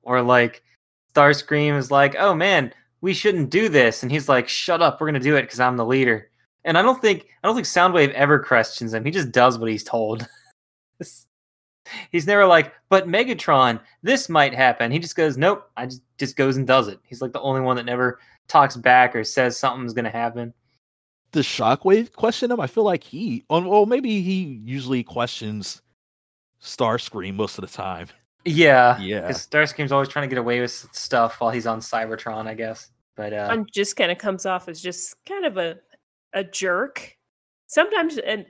[0.02, 0.62] Or like,
[1.14, 5.08] Starscream is like, "Oh man, we shouldn't do this," and he's like, "Shut up, we're
[5.08, 6.30] gonna do it because I'm the leader."
[6.64, 9.04] And I don't think I don't think Soundwave ever questions him.
[9.04, 10.26] He just does what he's told.
[12.12, 16.36] he's never like, "But Megatron, this might happen." He just goes, "Nope." I just just
[16.36, 16.98] goes and does it.
[17.04, 20.52] He's like the only one that never talks back or says something's gonna happen.
[21.32, 22.60] Does Shockwave question him?
[22.60, 25.82] I feel like he, oh, well, maybe he usually questions
[26.62, 28.08] Starscream most of the time.
[28.44, 29.22] Yeah, Yeah.
[29.22, 32.90] Because Starscream's always trying to get away with stuff while he's on Cybertron, I guess.
[33.16, 35.78] But uh, John just kind of comes off as just kind of a
[36.32, 37.16] a jerk.
[37.66, 38.46] Sometimes an,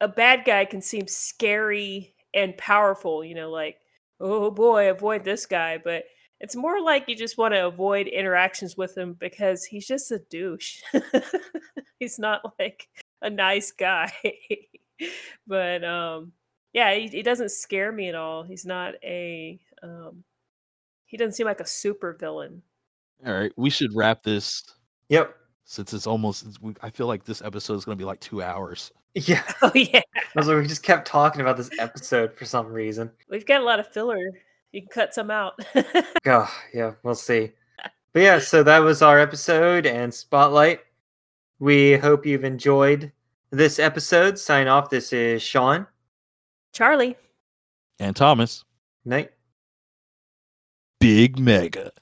[0.00, 3.76] a bad guy can seem scary and powerful, you know, like,
[4.20, 5.78] oh boy, avoid this guy.
[5.82, 6.04] But
[6.40, 10.18] it's more like you just want to avoid interactions with him because he's just a
[10.18, 10.82] douche.
[12.00, 12.88] he's not like
[13.22, 14.12] a nice guy.
[15.46, 16.32] but um
[16.72, 18.42] yeah, he, he doesn't scare me at all.
[18.42, 20.24] He's not a um
[21.06, 22.62] he doesn't seem like a super villain.
[23.26, 24.62] All right, we should wrap this
[25.08, 28.42] yep, since it's almost, I feel like this episode is going to be like two
[28.42, 28.92] hours.
[29.14, 29.42] yeah.
[29.62, 30.02] Oh yeah.
[30.16, 33.10] I was like, we just kept talking about this episode for some reason.
[33.30, 34.30] We've got a lot of filler.
[34.74, 35.54] You can cut some out.
[36.26, 37.52] Oh, yeah, we'll see.
[38.12, 40.80] But yeah, so that was our episode and spotlight.
[41.60, 43.12] We hope you've enjoyed
[43.50, 44.38] this episode.
[44.38, 44.88] Sign off.
[44.90, 45.86] This is Sean.
[46.72, 47.16] Charlie.
[48.00, 48.64] And Thomas,
[49.04, 49.30] Night.
[50.98, 51.92] Big Mega.